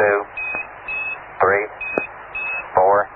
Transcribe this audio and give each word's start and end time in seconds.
two, 0.00 0.24
three, 1.40 1.66
four. 2.74 3.06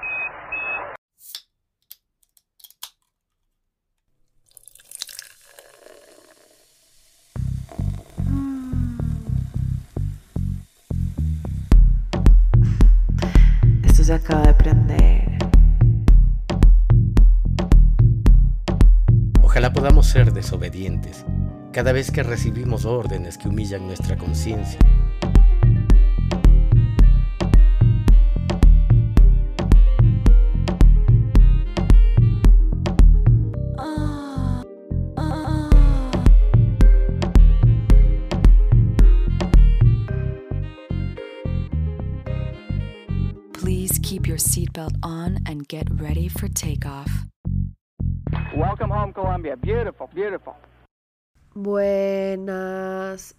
Esto 13.83 14.05
se 14.05 14.13
acaba 14.13 14.43
de 14.43 14.55
prender. 14.55 15.39
Ojalá 19.43 19.73
podamos 19.73 20.07
ser 20.07 20.35
desobedientes 20.35 21.25
cada 21.73 21.93
vez 21.93 22.11
que 22.11 22.23
recibimos 22.23 22.85
órdenes 22.85 23.39
que 23.39 23.49
humillan 23.49 23.87
nuestra 23.87 24.19
conciencia. 24.19 24.79
Seatbelt 44.75 44.97
on 45.03 45.39
and 45.47 45.67
get 45.69 45.89
ready 46.01 46.29
for 46.29 46.49
takeoff. 46.49 47.09
Welcome 48.57 48.91
home, 48.91 49.13
Columbia. 49.13 49.57
Beautiful, 49.57 50.09
beautiful. 50.15 50.55
Buenas 51.55 53.35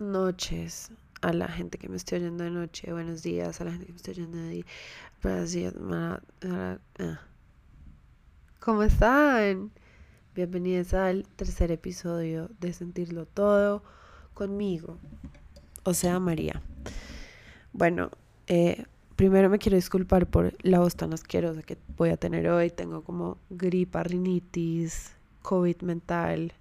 noches 0.00 0.90
a 1.22 1.32
la 1.32 1.48
gente 1.48 1.78
que 1.78 1.88
me 1.88 1.96
esté 1.96 2.16
oyendo 2.16 2.44
de 2.44 2.50
noche. 2.50 2.92
Buenos 2.92 3.22
días 3.22 3.60
a 3.60 3.64
la 3.64 3.70
gente 3.72 3.86
que 3.86 3.92
me 3.92 3.96
esté 3.96 4.10
oyendo 4.12 4.38
de 4.38 4.48
día. 4.48 4.64
Buenos 5.22 5.52
días. 5.52 5.74
ma- 5.76 6.20
ah, 6.44 6.78
ah. 6.98 7.20
¿Cómo 8.60 8.82
están? 8.82 9.70
Bienvenidos 10.34 10.94
al 10.94 11.26
tercer 11.36 11.70
episodio 11.72 12.50
de 12.60 12.72
Sentirlo 12.72 13.26
Todo 13.26 13.82
conmigo. 14.34 14.98
O 15.84 15.94
sea, 15.94 16.18
María. 16.20 16.62
Bueno, 17.72 18.10
eh, 18.46 18.84
primero 19.18 19.50
me 19.50 19.58
quiero 19.58 19.74
disculpar 19.74 20.28
por 20.28 20.54
la 20.62 20.78
voz 20.78 20.94
tan 20.94 21.12
asquerosa 21.12 21.64
que 21.64 21.76
voy 21.96 22.10
a 22.10 22.16
tener 22.16 22.48
hoy. 22.48 22.70
Tengo 22.70 23.02
como 23.02 23.36
gripa, 23.50 24.04
rinitis, 24.04 25.10
COVID 25.42 25.82
mental. 25.82 26.52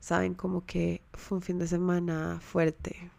Saben, 0.00 0.32
como 0.32 0.64
que 0.64 1.02
fue 1.12 1.36
un 1.36 1.42
fin 1.42 1.58
de 1.58 1.66
semana 1.66 2.40
fuerte. 2.40 3.10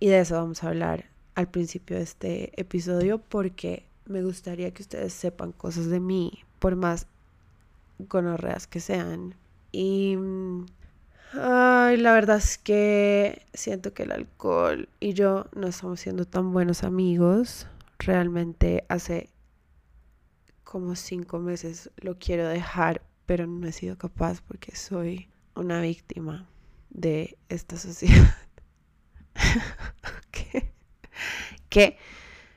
Y 0.00 0.08
de 0.08 0.20
eso 0.20 0.36
vamos 0.36 0.64
a 0.64 0.68
hablar 0.68 1.04
al 1.34 1.48
principio 1.48 1.98
de 1.98 2.02
este 2.02 2.58
episodio 2.58 3.18
porque 3.18 3.84
me 4.06 4.22
gustaría 4.22 4.72
que 4.72 4.80
ustedes 4.80 5.12
sepan 5.12 5.52
cosas 5.52 5.88
de 5.88 6.00
mí, 6.00 6.44
por 6.60 6.76
más 6.76 7.06
gonorreas 7.98 8.66
que 8.66 8.80
sean. 8.80 9.34
Y 9.70 10.16
ay, 11.34 11.98
la 11.98 12.14
verdad 12.14 12.38
es 12.38 12.56
que 12.56 13.42
siento 13.52 13.92
que 13.92 14.04
el 14.04 14.12
alcohol 14.12 14.88
y 14.98 15.12
yo 15.12 15.44
no 15.54 15.66
estamos 15.66 16.00
siendo 16.00 16.24
tan 16.24 16.54
buenos 16.54 16.84
amigos. 16.84 17.66
Realmente 17.98 18.84
hace 18.88 19.30
como 20.64 20.94
cinco 20.96 21.38
meses 21.38 21.90
lo 21.96 22.18
quiero 22.18 22.46
dejar, 22.46 23.02
pero 23.26 23.46
no 23.46 23.66
he 23.66 23.72
sido 23.72 23.96
capaz 23.96 24.42
porque 24.42 24.76
soy 24.76 25.30
una 25.54 25.80
víctima 25.80 26.48
de 26.90 27.38
esta 27.48 27.76
sociedad. 27.76 28.34
¿Qué? 30.30 30.72
¿Qué? 31.68 31.98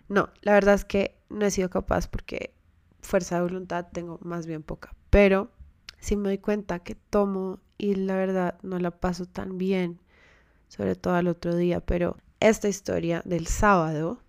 No, 0.10 0.30
la 0.42 0.54
verdad 0.54 0.76
es 0.76 0.86
que 0.86 1.18
no 1.30 1.46
he 1.46 1.52
sido 1.52 1.70
capaz 1.70 2.08
porque 2.08 2.54
fuerza 3.02 3.36
de 3.36 3.44
voluntad 3.44 3.88
tengo 3.92 4.20
más 4.22 4.46
bien 4.46 4.64
poca. 4.64 4.94
Pero 5.10 5.52
sí 6.00 6.16
me 6.16 6.30
doy 6.30 6.38
cuenta 6.38 6.80
que 6.80 6.96
tomo 6.96 7.60
y 7.78 7.96
la 7.96 8.16
verdad 8.16 8.60
no 8.62 8.78
la 8.80 8.92
paso 8.92 9.26
tan 9.26 9.58
bien, 9.58 10.00
sobre 10.68 10.96
todo 10.96 11.16
al 11.16 11.28
otro 11.28 11.56
día. 11.56 11.80
Pero 11.80 12.18
esta 12.40 12.68
historia 12.68 13.22
del 13.26 13.48
sábado 13.48 14.22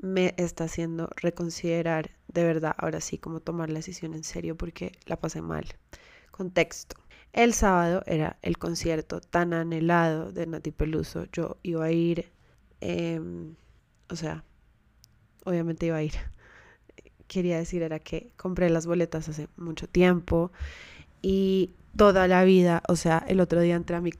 me 0.00 0.34
está 0.36 0.64
haciendo 0.64 1.10
reconsiderar 1.16 2.10
de 2.28 2.44
verdad, 2.44 2.74
ahora 2.76 3.00
sí, 3.00 3.18
cómo 3.18 3.40
tomar 3.40 3.70
la 3.70 3.78
decisión 3.78 4.14
en 4.14 4.22
serio 4.22 4.56
porque 4.56 4.92
la 5.06 5.18
pasé 5.18 5.42
mal. 5.42 5.66
Contexto. 6.30 6.96
El 7.32 7.54
sábado 7.54 8.02
era 8.06 8.38
el 8.42 8.58
concierto 8.58 9.20
tan 9.20 9.52
anhelado 9.52 10.32
de 10.32 10.46
Nati 10.46 10.70
Peluso. 10.70 11.26
Yo 11.32 11.56
iba 11.62 11.86
a 11.86 11.90
ir, 11.90 12.30
em, 12.80 13.54
o 14.08 14.16
sea, 14.16 14.44
obviamente 15.44 15.86
iba 15.86 15.96
a 15.96 16.02
ir. 16.02 16.12
Quería 17.26 17.58
decir 17.58 17.82
era 17.82 17.98
que 17.98 18.32
compré 18.36 18.70
las 18.70 18.86
boletas 18.86 19.28
hace 19.28 19.48
mucho 19.56 19.88
tiempo 19.88 20.52
y 21.22 21.72
toda 21.96 22.28
la 22.28 22.44
vida, 22.44 22.82
o 22.88 22.96
sea, 22.96 23.24
el 23.28 23.40
otro 23.40 23.60
día 23.60 23.74
entré 23.74 23.96
a 23.96 24.00
mi, 24.00 24.12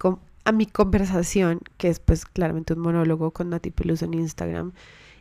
a 0.44 0.52
mi 0.52 0.66
conversación, 0.66 1.60
que 1.76 1.88
es 1.88 2.00
pues 2.00 2.24
claramente 2.24 2.74
un 2.74 2.80
monólogo 2.80 3.30
con 3.32 3.50
Nati 3.50 3.70
Peluso 3.70 4.06
en 4.06 4.14
Instagram, 4.14 4.72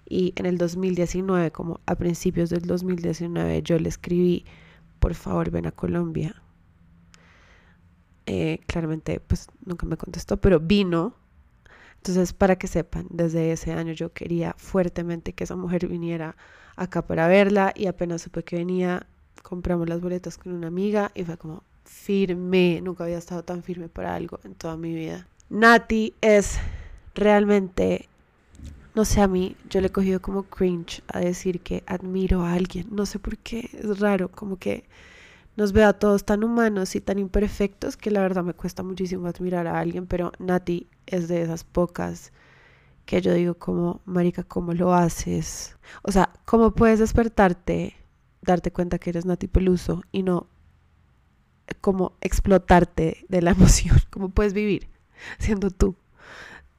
y 0.09 0.33
en 0.35 0.45
el 0.45 0.57
2019, 0.57 1.51
como 1.51 1.81
a 1.85 1.95
principios 1.95 2.49
del 2.49 2.61
2019, 2.61 3.61
yo 3.61 3.77
le 3.77 3.89
escribí, 3.89 4.45
por 4.99 5.13
favor, 5.15 5.51
ven 5.51 5.67
a 5.67 5.71
Colombia. 5.71 6.41
Eh, 8.25 8.59
claramente, 8.67 9.19
pues 9.19 9.47
nunca 9.65 9.85
me 9.85 9.97
contestó, 9.97 10.37
pero 10.37 10.59
vino. 10.59 11.13
Entonces, 11.97 12.33
para 12.33 12.57
que 12.57 12.67
sepan, 12.67 13.07
desde 13.09 13.51
ese 13.51 13.73
año 13.73 13.91
yo 13.93 14.13
quería 14.13 14.55
fuertemente 14.57 15.33
que 15.33 15.43
esa 15.43 15.55
mujer 15.55 15.87
viniera 15.87 16.37
acá 16.75 17.05
para 17.05 17.27
verla 17.27 17.73
y 17.75 17.87
apenas 17.87 18.21
supe 18.21 18.43
que 18.43 18.55
venía, 18.55 19.07
compramos 19.43 19.89
las 19.89 19.99
boletas 19.99 20.37
con 20.37 20.53
una 20.53 20.67
amiga 20.67 21.11
y 21.15 21.23
fue 21.23 21.37
como 21.37 21.63
firme, 21.83 22.79
nunca 22.81 23.05
había 23.05 23.17
estado 23.17 23.43
tan 23.43 23.63
firme 23.63 23.89
para 23.89 24.15
algo 24.15 24.39
en 24.43 24.55
toda 24.55 24.77
mi 24.77 24.93
vida. 24.93 25.27
Nati 25.49 26.13
es 26.21 26.59
realmente 27.15 28.07
no 28.97 29.05
sé, 29.05 29.21
a 29.21 29.27
mí 29.27 29.55
yo 29.69 29.79
le 29.79 29.87
he 29.87 29.91
cogido 29.91 30.19
como 30.23 30.41
cringe 30.41 31.03
a 31.07 31.19
decir 31.19 31.61
que 31.61 31.83
admiro 31.85 32.41
a 32.41 32.53
alguien. 32.53 32.87
No 32.89 33.05
sé 33.05 33.19
por 33.19 33.37
qué, 33.37 33.69
es 33.71 33.99
raro, 33.99 34.31
como 34.31 34.57
que 34.57 34.85
nos 35.55 35.71
veo 35.71 35.87
a 35.87 35.93
todos 35.93 36.25
tan 36.25 36.43
humanos 36.43 36.95
y 36.95 37.01
tan 37.01 37.19
imperfectos 37.19 37.95
que 37.95 38.09
la 38.09 38.21
verdad 38.21 38.43
me 38.43 38.55
cuesta 38.55 38.81
muchísimo 38.81 39.27
admirar 39.27 39.67
a 39.67 39.79
alguien, 39.79 40.07
pero 40.07 40.31
Nati 40.39 40.87
es 41.05 41.27
de 41.27 41.43
esas 41.43 41.63
pocas 41.63 42.33
que 43.05 43.21
yo 43.21 43.35
digo 43.35 43.53
como, 43.53 44.01
marica, 44.05 44.41
¿cómo 44.41 44.73
lo 44.73 44.95
haces? 44.95 45.77
O 46.01 46.11
sea, 46.11 46.31
¿cómo 46.45 46.71
puedes 46.71 46.97
despertarte, 46.97 47.95
darte 48.41 48.71
cuenta 48.71 48.97
que 48.97 49.11
eres 49.11 49.27
Nati 49.27 49.47
Peluso 49.47 50.01
y 50.11 50.23
no 50.23 50.47
como 51.81 52.13
explotarte 52.21 53.25
de 53.29 53.43
la 53.43 53.51
emoción? 53.57 53.97
¿Cómo 54.09 54.29
puedes 54.29 54.53
vivir 54.53 54.89
siendo 55.37 55.69
tú 55.69 55.95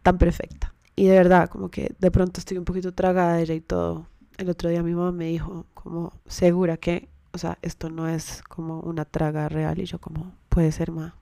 tan 0.02 0.18
perfecta? 0.18 0.74
Y 0.98 1.06
de 1.06 1.16
verdad, 1.16 1.48
como 1.48 1.70
que 1.70 1.94
de 2.00 2.10
pronto 2.10 2.40
estoy 2.40 2.58
un 2.58 2.64
poquito 2.64 2.92
tragada 2.92 3.34
de 3.36 3.54
y 3.54 3.60
todo. 3.60 4.08
El 4.36 4.50
otro 4.50 4.68
día 4.68 4.82
mi 4.82 4.96
mamá 4.96 5.12
me 5.12 5.26
dijo, 5.26 5.64
como, 5.72 6.12
segura 6.26 6.76
que, 6.76 7.08
o 7.30 7.38
sea, 7.38 7.56
esto 7.62 7.88
no 7.88 8.08
es 8.08 8.42
como 8.42 8.80
una 8.80 9.04
traga 9.04 9.48
real. 9.48 9.78
Y 9.78 9.84
yo, 9.84 10.00
como, 10.00 10.34
puede 10.48 10.72
ser 10.72 10.90
más. 10.90 11.12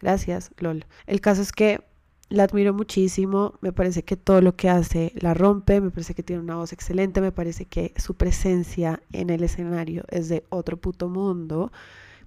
Gracias, 0.00 0.52
LOL. 0.56 0.86
El 1.06 1.20
caso 1.20 1.42
es 1.42 1.52
que 1.52 1.84
la 2.30 2.44
admiro 2.44 2.72
muchísimo. 2.72 3.58
Me 3.60 3.74
parece 3.74 4.04
que 4.04 4.16
todo 4.16 4.40
lo 4.40 4.56
que 4.56 4.70
hace 4.70 5.12
la 5.16 5.34
rompe. 5.34 5.82
Me 5.82 5.90
parece 5.90 6.14
que 6.14 6.22
tiene 6.22 6.40
una 6.40 6.56
voz 6.56 6.72
excelente. 6.72 7.20
Me 7.20 7.30
parece 7.30 7.66
que 7.66 7.92
su 7.98 8.14
presencia 8.14 9.02
en 9.12 9.28
el 9.28 9.44
escenario 9.44 10.04
es 10.08 10.30
de 10.30 10.46
otro 10.48 10.78
puto 10.78 11.10
mundo 11.10 11.70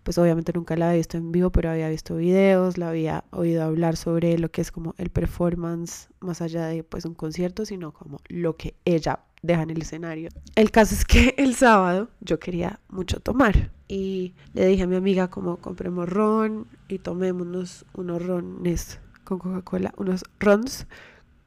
pues 0.03 0.17
obviamente 0.17 0.51
nunca 0.53 0.75
la 0.75 0.87
había 0.87 0.97
visto 0.97 1.17
en 1.17 1.31
vivo, 1.31 1.51
pero 1.51 1.69
había 1.69 1.89
visto 1.89 2.15
videos, 2.15 2.77
la 2.77 2.89
había 2.89 3.23
oído 3.31 3.63
hablar 3.63 3.95
sobre 3.97 4.37
lo 4.37 4.49
que 4.49 4.61
es 4.61 4.71
como 4.71 4.95
el 4.97 5.09
performance, 5.09 6.09
más 6.19 6.41
allá 6.41 6.65
de 6.67 6.83
pues 6.83 7.05
un 7.05 7.13
concierto, 7.13 7.65
sino 7.65 7.93
como 7.93 8.19
lo 8.27 8.55
que 8.57 8.75
ella 8.85 9.19
deja 9.43 9.63
en 9.63 9.69
el 9.71 9.81
escenario. 9.81 10.29
El 10.55 10.71
caso 10.71 10.95
es 10.95 11.05
que 11.05 11.33
el 11.37 11.55
sábado 11.55 12.09
yo 12.19 12.39
quería 12.39 12.79
mucho 12.89 13.19
tomar 13.19 13.71
y 13.87 14.33
le 14.53 14.65
dije 14.67 14.83
a 14.83 14.87
mi 14.87 14.95
amiga 14.95 15.29
como 15.29 15.57
compremos 15.57 16.09
ron 16.09 16.67
y 16.87 16.99
tomémonos 16.99 17.85
unos 17.93 18.25
rones 18.25 18.99
con 19.23 19.39
Coca-Cola, 19.39 19.93
unos 19.97 20.23
rons 20.39 20.87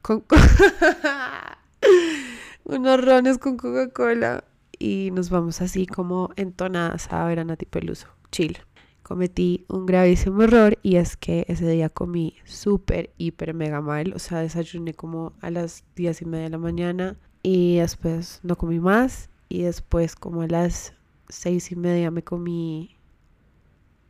con 0.01 0.21
co- 0.21 0.35
unos 2.63 3.03
rones 3.03 3.37
con 3.37 3.57
Coca-Cola 3.57 4.43
y 4.77 5.09
nos 5.13 5.29
vamos 5.29 5.61
así 5.61 5.87
como 5.87 6.29
entonadas 6.35 7.11
a 7.11 7.25
ver 7.25 7.39
a 7.39 7.45
Nati 7.45 7.65
Peluso. 7.65 8.07
Chill. 8.35 8.57
Cometí 9.01 9.65
un 9.69 9.85
gravísimo 9.85 10.41
error 10.43 10.77
y 10.83 10.97
es 10.97 11.15
que 11.15 11.45
ese 11.47 11.69
día 11.69 11.87
comí 11.87 12.35
súper, 12.43 13.13
hiper, 13.17 13.53
mega 13.53 13.79
mal. 13.79 14.11
O 14.13 14.19
sea, 14.19 14.39
desayuné 14.39 14.93
como 14.93 15.31
a 15.39 15.49
las 15.51 15.85
10 15.95 16.23
y 16.23 16.25
media 16.25 16.43
de 16.43 16.49
la 16.49 16.57
mañana 16.57 17.15
y 17.43 17.77
después 17.77 18.41
no 18.43 18.57
comí 18.57 18.81
más. 18.81 19.29
Y 19.47 19.61
después 19.61 20.17
como 20.17 20.41
a 20.41 20.47
las 20.47 20.93
seis 21.29 21.71
y 21.71 21.77
media 21.77 22.11
me 22.11 22.25
comí 22.25 22.97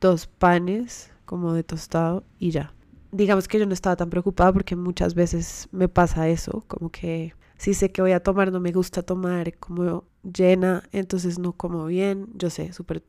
dos 0.02 0.26
panes 0.26 1.12
como 1.26 1.54
de 1.54 1.62
tostado 1.64 2.24
y 2.40 2.50
ya. 2.50 2.74
Digamos 3.12 3.48
que 3.48 3.60
yo 3.60 3.68
no 3.68 3.74
estaba 3.76 3.96
tan 3.96 4.10
preocupada 4.10 4.52
porque 4.54 4.76
muchas 4.76 5.14
veces 5.14 5.70
me 5.72 5.88
pasa 5.88 6.30
eso, 6.30 6.64
como 6.68 6.90
que 6.90 7.36
Si 7.58 7.76
sé 7.76 7.92
que 7.92 8.02
voy 8.02 8.14
a 8.14 8.24
tomar, 8.24 8.52
no 8.52 8.60
me 8.60 8.72
gusta 8.72 9.04
tomar 9.04 9.56
como 9.60 10.06
llena, 10.24 10.82
entonces 10.92 11.38
no 11.38 11.54
como 11.54 11.86
bien. 11.86 12.30
Yo 12.34 12.50
sé, 12.50 12.74
súper 12.74 13.04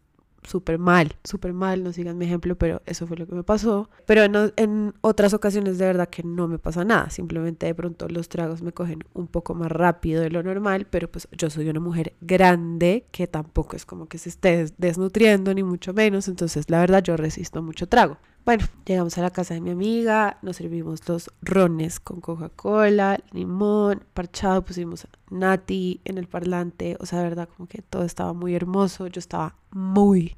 súper 0.46 0.78
mal, 0.78 1.14
súper 1.24 1.52
mal, 1.52 1.82
no 1.82 1.92
sigan 1.92 2.16
mi 2.18 2.24
ejemplo, 2.24 2.56
pero 2.56 2.82
eso 2.86 3.06
fue 3.06 3.16
lo 3.16 3.26
que 3.26 3.34
me 3.34 3.42
pasó. 3.42 3.90
Pero 4.06 4.22
en, 4.22 4.52
en, 4.56 4.94
otras 5.00 5.34
ocasiones 5.34 5.78
de 5.78 5.86
verdad 5.86 6.08
que 6.08 6.22
no 6.22 6.48
me 6.48 6.58
pasa 6.58 6.84
nada, 6.84 7.10
simplemente 7.10 7.66
de 7.66 7.74
pronto 7.74 8.08
los 8.08 8.28
tragos 8.28 8.62
me 8.62 8.72
cogen 8.72 9.00
un 9.12 9.26
poco 9.26 9.54
más 9.54 9.70
rápido 9.70 10.22
de 10.22 10.30
lo 10.30 10.42
normal, 10.42 10.86
pero 10.88 11.10
pues 11.10 11.28
yo 11.32 11.50
soy 11.50 11.68
una 11.68 11.80
mujer 11.80 12.14
grande 12.20 13.06
que 13.10 13.26
tampoco 13.26 13.76
es 13.76 13.84
como 13.84 14.06
que 14.06 14.18
se 14.18 14.28
esté 14.28 14.66
desnutriendo 14.78 15.52
ni 15.52 15.62
mucho 15.62 15.92
menos, 15.92 16.28
entonces 16.28 16.70
la 16.70 16.80
verdad 16.80 17.02
yo 17.02 17.16
resisto 17.16 17.62
mucho 17.62 17.88
trago. 17.88 18.18
Bueno, 18.46 18.64
llegamos 18.84 19.18
a 19.18 19.22
la 19.22 19.30
casa 19.30 19.54
de 19.54 19.60
mi 19.60 19.70
amiga, 19.70 20.38
nos 20.40 20.58
servimos 20.58 21.00
los 21.08 21.32
rones 21.42 21.98
con 21.98 22.20
Coca-Cola, 22.20 23.18
limón, 23.32 24.04
parchado, 24.14 24.62
pusimos 24.64 25.08
Nati 25.30 26.00
en 26.04 26.16
el 26.16 26.28
parlante, 26.28 26.96
o 27.00 27.06
sea, 27.06 27.18
de 27.18 27.24
verdad 27.24 27.48
como 27.56 27.68
que 27.68 27.82
todo 27.82 28.04
estaba 28.04 28.34
muy 28.34 28.54
hermoso, 28.54 29.08
yo 29.08 29.18
estaba 29.18 29.56
muy 29.72 30.36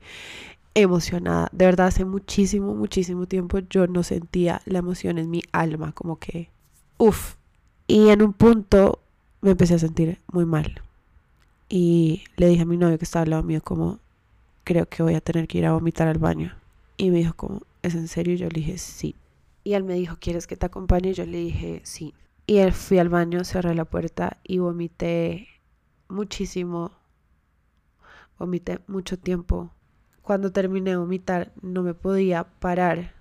emocionada, 0.75 1.50
de 1.52 1.66
verdad 1.66 1.88
hace 1.88 2.06
muchísimo, 2.06 2.75
muchísimo 2.75 3.26
tiempo 3.26 3.58
yo 3.58 3.87
no 3.87 4.02
sentía 4.02 4.62
la 4.64 4.78
emoción 4.78 5.19
en 5.19 5.28
mi 5.28 5.43
alma, 5.52 5.93
como 5.93 6.19
que, 6.19 6.49
uff, 6.96 7.34
y 7.87 8.08
en 8.08 8.22
un 8.22 8.32
punto 8.32 9.00
me 9.43 9.50
empecé 9.50 9.75
a 9.75 9.78
sentir 9.78 10.19
muy 10.32 10.46
mal. 10.46 10.81
Y 11.69 12.25
le 12.38 12.49
dije 12.49 12.62
a 12.62 12.64
mi 12.64 12.78
novio 12.78 12.96
que 12.96 13.05
estaba 13.05 13.25
al 13.25 13.31
lado 13.31 13.43
mío 13.43 13.60
como, 13.62 13.99
creo 14.64 14.87
que 14.87 15.02
voy 15.02 15.12
a 15.12 15.20
tener 15.20 15.46
que 15.46 15.58
ir 15.58 15.66
a 15.66 15.72
vomitar 15.72 16.08
al 16.08 16.16
baño. 16.16 16.55
Y 16.96 17.10
me 17.10 17.19
dijo 17.19 17.34
como, 17.34 17.60
¿es 17.83 17.95
en 17.95 18.09
serio? 18.09 18.37
Yo 18.37 18.49
le 18.49 18.61
dije, 18.61 18.79
sí. 18.79 19.15
Y 19.65 19.75
él 19.75 19.85
me 19.85 19.95
dijo, 19.95 20.17
¿quieres 20.21 20.47
que 20.47 20.57
te 20.57 20.67
acompañe? 20.67 21.13
Yo 21.13 21.27
le 21.27 21.39
dije, 21.39 21.81
sí. 21.85 22.15
Y 22.47 22.59
él 22.59 22.73
fui 22.73 22.99
al 22.99 23.09
baño, 23.09 23.45
cerré 23.45 23.75
la 23.75 23.85
puerta 23.85 24.39
y 24.43 24.59
vomité 24.59 25.49
muchísimo. 26.09 26.93
Vomité 28.39 28.81
mucho 28.87 29.19
tiempo. 29.19 29.71
Cuando 30.23 30.53
terminé 30.53 30.91
de 30.91 30.97
vomitar, 30.97 31.53
no 31.61 31.83
me 31.83 31.95
podía 31.95 32.45
parar 32.45 33.15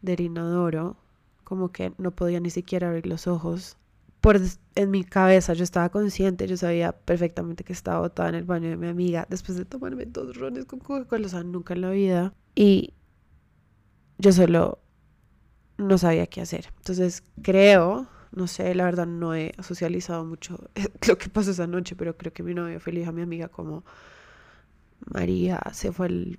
del 0.00 0.20
inodoro. 0.20 0.96
Como 1.44 1.70
que 1.70 1.92
no 1.98 2.10
podía 2.10 2.40
ni 2.40 2.50
siquiera 2.50 2.88
abrir 2.88 3.06
los 3.06 3.26
ojos. 3.26 3.76
Por, 4.20 4.40
en 4.74 4.90
mi 4.90 5.04
cabeza 5.04 5.52
yo 5.54 5.64
estaba 5.64 5.88
consciente, 5.88 6.46
yo 6.46 6.56
sabía 6.56 6.92
perfectamente 6.92 7.64
que 7.64 7.72
estaba 7.72 8.00
botada 8.00 8.28
en 8.30 8.34
el 8.36 8.44
baño 8.44 8.68
de 8.68 8.76
mi 8.76 8.86
amiga 8.86 9.26
después 9.28 9.58
de 9.58 9.64
tomarme 9.64 10.06
dos 10.06 10.36
rones 10.36 10.64
con 10.64 10.78
Coca-Cola, 10.78 11.42
nunca 11.42 11.74
en 11.74 11.80
la 11.80 11.90
vida. 11.90 12.32
Y 12.54 12.94
yo 14.22 14.32
solo 14.32 14.78
no 15.78 15.98
sabía 15.98 16.26
qué 16.28 16.40
hacer. 16.40 16.72
Entonces 16.78 17.24
creo, 17.42 18.06
no 18.30 18.46
sé, 18.46 18.74
la 18.74 18.84
verdad 18.84 19.06
no 19.06 19.34
he 19.34 19.52
socializado 19.60 20.24
mucho 20.24 20.70
lo 21.08 21.18
que 21.18 21.28
pasó 21.28 21.50
esa 21.50 21.66
noche, 21.66 21.96
pero 21.96 22.16
creo 22.16 22.32
que 22.32 22.42
mi 22.42 22.54
novio 22.54 22.80
fue 22.80 23.04
a 23.04 23.12
mi 23.12 23.22
amiga 23.22 23.48
como 23.48 23.84
María 25.12 25.60
se 25.72 25.90
fue 25.90 26.06
el 26.06 26.38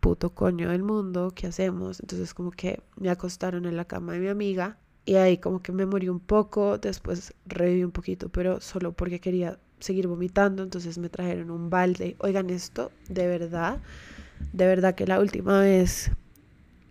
puto 0.00 0.30
coño 0.30 0.70
del 0.70 0.82
mundo, 0.82 1.32
¿qué 1.34 1.46
hacemos? 1.46 2.00
Entonces 2.00 2.32
como 2.32 2.50
que 2.50 2.82
me 2.96 3.10
acostaron 3.10 3.66
en 3.66 3.76
la 3.76 3.84
cama 3.84 4.14
de 4.14 4.20
mi 4.20 4.28
amiga 4.28 4.78
y 5.04 5.16
ahí 5.16 5.36
como 5.36 5.60
que 5.60 5.72
me 5.72 5.84
morí 5.84 6.08
un 6.08 6.20
poco, 6.20 6.78
después 6.78 7.34
reviví 7.44 7.84
un 7.84 7.90
poquito, 7.90 8.30
pero 8.30 8.62
solo 8.62 8.92
porque 8.92 9.20
quería 9.20 9.58
seguir 9.80 10.08
vomitando, 10.08 10.62
entonces 10.62 10.96
me 10.96 11.10
trajeron 11.10 11.50
un 11.50 11.68
balde. 11.68 12.16
Oigan 12.20 12.48
esto, 12.48 12.90
de 13.10 13.26
verdad, 13.26 13.82
de 14.54 14.66
verdad 14.66 14.94
que 14.94 15.06
la 15.06 15.20
última 15.20 15.60
vez 15.60 16.10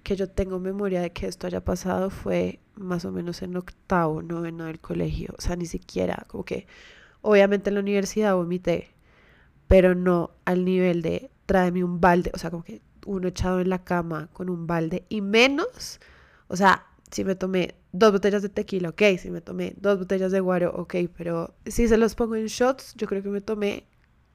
que 0.09 0.15
yo 0.15 0.27
tengo 0.27 0.59
memoria 0.59 1.01
de 1.01 1.11
que 1.11 1.27
esto 1.27 1.45
haya 1.45 1.63
pasado 1.63 2.09
fue 2.09 2.61
más 2.73 3.05
o 3.05 3.11
menos 3.11 3.43
en 3.43 3.55
octavo, 3.55 4.23
noveno 4.23 4.65
del 4.65 4.79
colegio. 4.79 5.35
O 5.37 5.41
sea, 5.41 5.55
ni 5.55 5.67
siquiera, 5.67 6.25
como 6.27 6.43
que 6.43 6.65
obviamente 7.21 7.69
en 7.69 7.75
la 7.75 7.81
universidad 7.81 8.33
vomité, 8.33 8.89
pero 9.67 9.93
no 9.93 10.31
al 10.45 10.65
nivel 10.65 11.03
de 11.03 11.29
tráeme 11.45 11.83
un 11.83 12.01
balde, 12.01 12.31
o 12.33 12.39
sea, 12.39 12.49
como 12.49 12.63
que 12.63 12.81
uno 13.05 13.27
echado 13.27 13.59
en 13.59 13.69
la 13.69 13.83
cama 13.83 14.29
con 14.33 14.49
un 14.49 14.65
balde 14.65 15.05
y 15.09 15.21
menos, 15.21 15.99
o 16.47 16.55
sea, 16.55 16.87
si 17.11 17.23
me 17.23 17.35
tomé 17.35 17.75
dos 17.91 18.11
botellas 18.11 18.41
de 18.41 18.49
tequila, 18.49 18.89
ok, 18.89 19.03
si 19.19 19.29
me 19.29 19.41
tomé 19.41 19.75
dos 19.77 19.99
botellas 19.99 20.31
de 20.31 20.39
guaro, 20.39 20.71
ok, 20.75 20.95
pero 21.15 21.53
si 21.67 21.87
se 21.87 21.97
los 21.97 22.15
pongo 22.15 22.35
en 22.35 22.47
shots, 22.47 22.95
yo 22.95 23.05
creo 23.05 23.21
que 23.21 23.29
me 23.29 23.41
tomé 23.41 23.85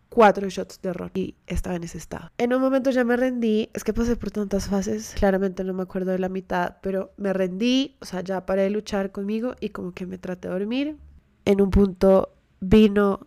cuatro 0.09 0.49
shots 0.49 0.81
de 0.83 0.93
ron 0.93 1.11
y 1.15 1.35
estaba 1.47 1.77
en 1.77 1.85
ese 1.85 1.99
estado. 1.99 2.31
En 2.39 2.53
un 2.55 2.61
momento 2.61 2.91
ya 2.91 3.05
me 3.05 3.17
rendí, 3.17 3.69
es 3.75 3.85
que 3.85 3.93
pasé 3.93 4.17
por 4.17 4.31
tantas 4.31 4.69
fases, 4.69 5.15
claramente 5.17 5.65
no 5.65 5.75
me 5.75 5.83
acuerdo 5.83 6.13
de 6.13 6.19
la 6.19 6.29
mitad, 6.29 6.77
pero 6.83 7.13
me 7.17 7.33
rendí, 7.33 7.97
o 8.01 8.05
sea, 8.05 8.21
ya 8.21 8.47
paré 8.47 8.63
de 8.63 8.71
luchar 8.71 9.13
conmigo 9.13 9.55
y 9.61 9.71
como 9.71 9.93
que 9.93 10.07
me 10.07 10.19
traté 10.19 10.49
de 10.49 10.55
dormir. 10.55 10.97
En 11.45 11.61
un 11.61 11.71
punto 11.71 12.31
vino 12.61 13.21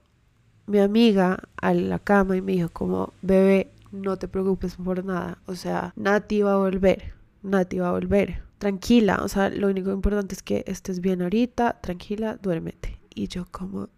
mi 0.65 0.79
amiga 0.79 1.39
a 1.61 1.73
la 1.73 1.99
cama 1.99 2.35
y 2.37 2.41
me 2.41 2.53
dijo 2.53 2.69
como, 2.69 3.13
bebé, 3.21 3.71
no 3.91 4.17
te 4.17 4.27
preocupes 4.27 4.75
por 4.75 5.03
nada, 5.03 5.39
o 5.45 5.55
sea, 5.55 5.93
Nati 5.95 6.41
va 6.41 6.53
a 6.53 6.57
volver, 6.57 7.13
Nati 7.43 7.79
va 7.79 7.89
a 7.89 7.93
volver, 7.93 8.43
tranquila, 8.57 9.19
o 9.23 9.27
sea, 9.27 9.49
lo 9.49 9.67
único 9.67 9.91
importante 9.91 10.35
es 10.35 10.43
que 10.43 10.63
estés 10.67 10.99
bien 10.99 11.21
ahorita, 11.21 11.79
tranquila, 11.81 12.37
duérmete. 12.41 12.99
Y 13.15 13.27
yo 13.29 13.45
como, 13.49 13.89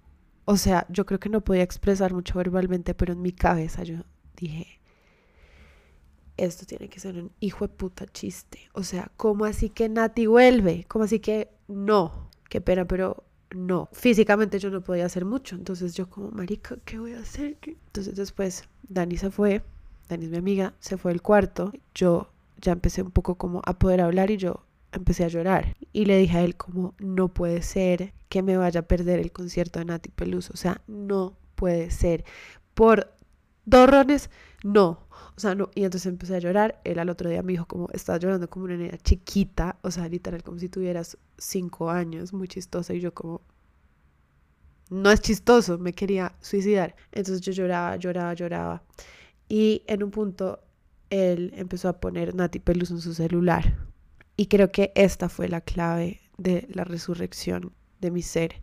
o 0.51 0.57
sea, 0.57 0.87
yo 0.89 1.05
creo 1.05 1.19
que 1.19 1.29
no 1.29 1.41
podía 1.41 1.61
expresar 1.61 2.11
mucho 2.11 2.39
verbalmente, 2.39 2.95
pero 2.95 3.13
en 3.13 3.21
mi 3.21 3.31
cabeza 3.31 3.83
yo 3.83 3.97
dije, 4.35 4.79
esto 6.37 6.65
tiene 6.65 6.89
que 6.89 6.99
ser 6.99 7.21
un 7.21 7.31
hijo 7.39 7.67
de 7.67 7.73
puta 7.75 8.07
chiste. 8.07 8.67
O 8.73 8.81
sea, 8.81 9.11
¿cómo 9.15 9.45
así 9.45 9.69
que 9.69 9.89
Nati 9.89 10.25
vuelve? 10.25 10.85
¿Cómo 10.87 11.05
así 11.05 11.19
que 11.19 11.51
no? 11.67 12.31
Qué 12.49 12.61
pena, 12.61 12.85
pero 12.85 13.25
no. 13.51 13.89
Físicamente 13.91 14.57
yo 14.57 14.71
no 14.71 14.81
podía 14.81 15.05
hacer 15.05 15.23
mucho. 15.23 15.55
Entonces 15.55 15.93
yo 15.93 16.09
como, 16.09 16.31
marica, 16.31 16.77
¿qué 16.83 16.97
voy 16.97 17.13
a 17.13 17.19
hacer? 17.19 17.57
Entonces 17.61 18.15
después 18.15 18.63
Dani 18.87 19.17
se 19.17 19.29
fue, 19.29 19.61
Dani 20.09 20.25
es 20.25 20.31
mi 20.31 20.37
amiga, 20.37 20.73
se 20.79 20.97
fue 20.97 21.11
al 21.11 21.21
cuarto. 21.21 21.71
Yo 21.93 22.31
ya 22.59 22.71
empecé 22.71 23.03
un 23.03 23.11
poco 23.11 23.35
como 23.35 23.61
a 23.65 23.77
poder 23.77 24.01
hablar 24.01 24.31
y 24.31 24.37
yo 24.37 24.65
empecé 24.91 25.23
a 25.25 25.27
llorar 25.27 25.75
y 25.93 26.05
le 26.05 26.17
dije 26.17 26.37
a 26.37 26.43
él 26.43 26.55
como 26.55 26.95
no 26.99 27.29
puede 27.29 27.61
ser 27.61 28.13
que 28.29 28.41
me 28.43 28.57
vaya 28.57 28.81
a 28.81 28.87
perder 28.87 29.19
el 29.19 29.31
concierto 29.31 29.79
de 29.79 29.85
Nati 29.85 30.09
Peluso, 30.09 30.53
o 30.53 30.57
sea, 30.57 30.81
no 30.87 31.37
puede 31.55 31.91
ser. 31.91 32.23
Por 32.73 33.13
dos 33.65 33.89
rones, 33.89 34.29
no. 34.63 35.07
O 35.35 35.39
sea, 35.39 35.55
no. 35.55 35.69
Y 35.75 35.83
entonces 35.83 36.07
empecé 36.07 36.35
a 36.35 36.39
llorar. 36.39 36.81
Él 36.83 36.99
al 36.99 37.09
otro 37.09 37.29
día 37.29 37.43
me 37.43 37.53
dijo 37.53 37.65
como, 37.65 37.87
estás 37.93 38.19
llorando 38.19 38.49
como 38.49 38.65
una 38.65 38.77
niña 38.77 38.97
chiquita, 38.97 39.77
o 39.81 39.91
sea, 39.91 40.07
literal, 40.07 40.43
como 40.43 40.59
si 40.59 40.69
tuvieras 40.69 41.17
cinco 41.37 41.89
años, 41.89 42.33
muy 42.33 42.47
chistosa. 42.47 42.93
Y 42.93 42.99
yo 42.99 43.13
como, 43.13 43.41
no 44.89 45.11
es 45.11 45.21
chistoso, 45.21 45.77
me 45.77 45.93
quería 45.93 46.35
suicidar. 46.41 46.95
Entonces 47.11 47.41
yo 47.41 47.51
lloraba, 47.53 47.95
lloraba, 47.97 48.33
lloraba. 48.33 48.83
Y 49.47 49.83
en 49.87 50.03
un 50.03 50.11
punto 50.11 50.59
él 51.09 51.53
empezó 51.55 51.89
a 51.89 51.99
poner 51.99 52.35
Nati 52.35 52.59
Peluso 52.59 52.93
en 52.93 53.01
su 53.01 53.13
celular. 53.13 53.88
Y 54.39 54.45
creo 54.45 54.71
que 54.71 54.93
esta 54.95 55.27
fue 55.27 55.49
la 55.49 55.59
clave 55.59 56.21
de 56.37 56.65
la 56.71 56.85
resurrección 56.85 57.73
de 57.99 58.09
mi 58.09 58.21
ser. 58.21 58.61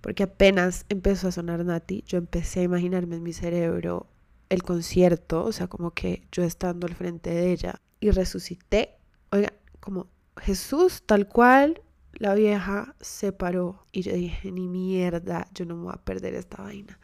Porque 0.00 0.24
apenas 0.24 0.84
empezó 0.88 1.28
a 1.28 1.30
sonar 1.30 1.64
Nati, 1.64 2.02
yo 2.08 2.18
empecé 2.18 2.58
a 2.58 2.64
imaginarme 2.64 3.14
en 3.14 3.22
mi 3.22 3.32
cerebro 3.32 4.08
el 4.48 4.64
concierto, 4.64 5.44
o 5.44 5.52
sea, 5.52 5.68
como 5.68 5.92
que 5.92 6.26
yo 6.32 6.42
estando 6.42 6.88
al 6.88 6.96
frente 6.96 7.30
de 7.30 7.52
ella 7.52 7.80
y 8.00 8.10
resucité. 8.10 8.96
Oiga, 9.30 9.52
como 9.78 10.08
Jesús 10.38 11.04
tal 11.06 11.28
cual, 11.28 11.82
la 12.14 12.34
vieja 12.34 12.96
se 13.00 13.30
paró 13.30 13.86
y 13.92 14.02
yo 14.02 14.12
dije, 14.12 14.50
ni 14.50 14.66
mierda, 14.66 15.46
yo 15.54 15.66
no 15.66 15.76
me 15.76 15.84
voy 15.84 15.94
a 15.94 16.04
perder 16.04 16.34
esta 16.34 16.64
vaina 16.64 16.98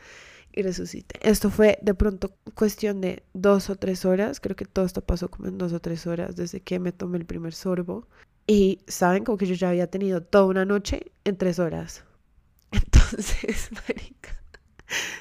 y 0.52 0.62
resucité. 0.62 1.18
Esto 1.22 1.50
fue 1.50 1.78
de 1.82 1.94
pronto 1.94 2.34
cuestión 2.54 3.00
de 3.00 3.22
dos 3.34 3.70
o 3.70 3.76
tres 3.76 4.04
horas, 4.04 4.40
creo 4.40 4.56
que 4.56 4.64
todo 4.64 4.84
esto 4.84 5.00
pasó 5.00 5.30
como 5.30 5.48
en 5.48 5.58
dos 5.58 5.72
o 5.72 5.80
tres 5.80 6.06
horas 6.06 6.36
desde 6.36 6.60
que 6.60 6.78
me 6.78 6.92
tomé 6.92 7.18
el 7.18 7.26
primer 7.26 7.54
sorbo. 7.54 8.06
Y 8.46 8.80
saben, 8.88 9.24
como 9.24 9.38
que 9.38 9.46
yo 9.46 9.54
ya 9.54 9.70
había 9.70 9.86
tenido 9.88 10.22
toda 10.22 10.46
una 10.46 10.64
noche 10.64 11.12
en 11.24 11.36
tres 11.36 11.58
horas. 11.58 12.04
Entonces, 12.72 13.70
marica, 13.88 14.42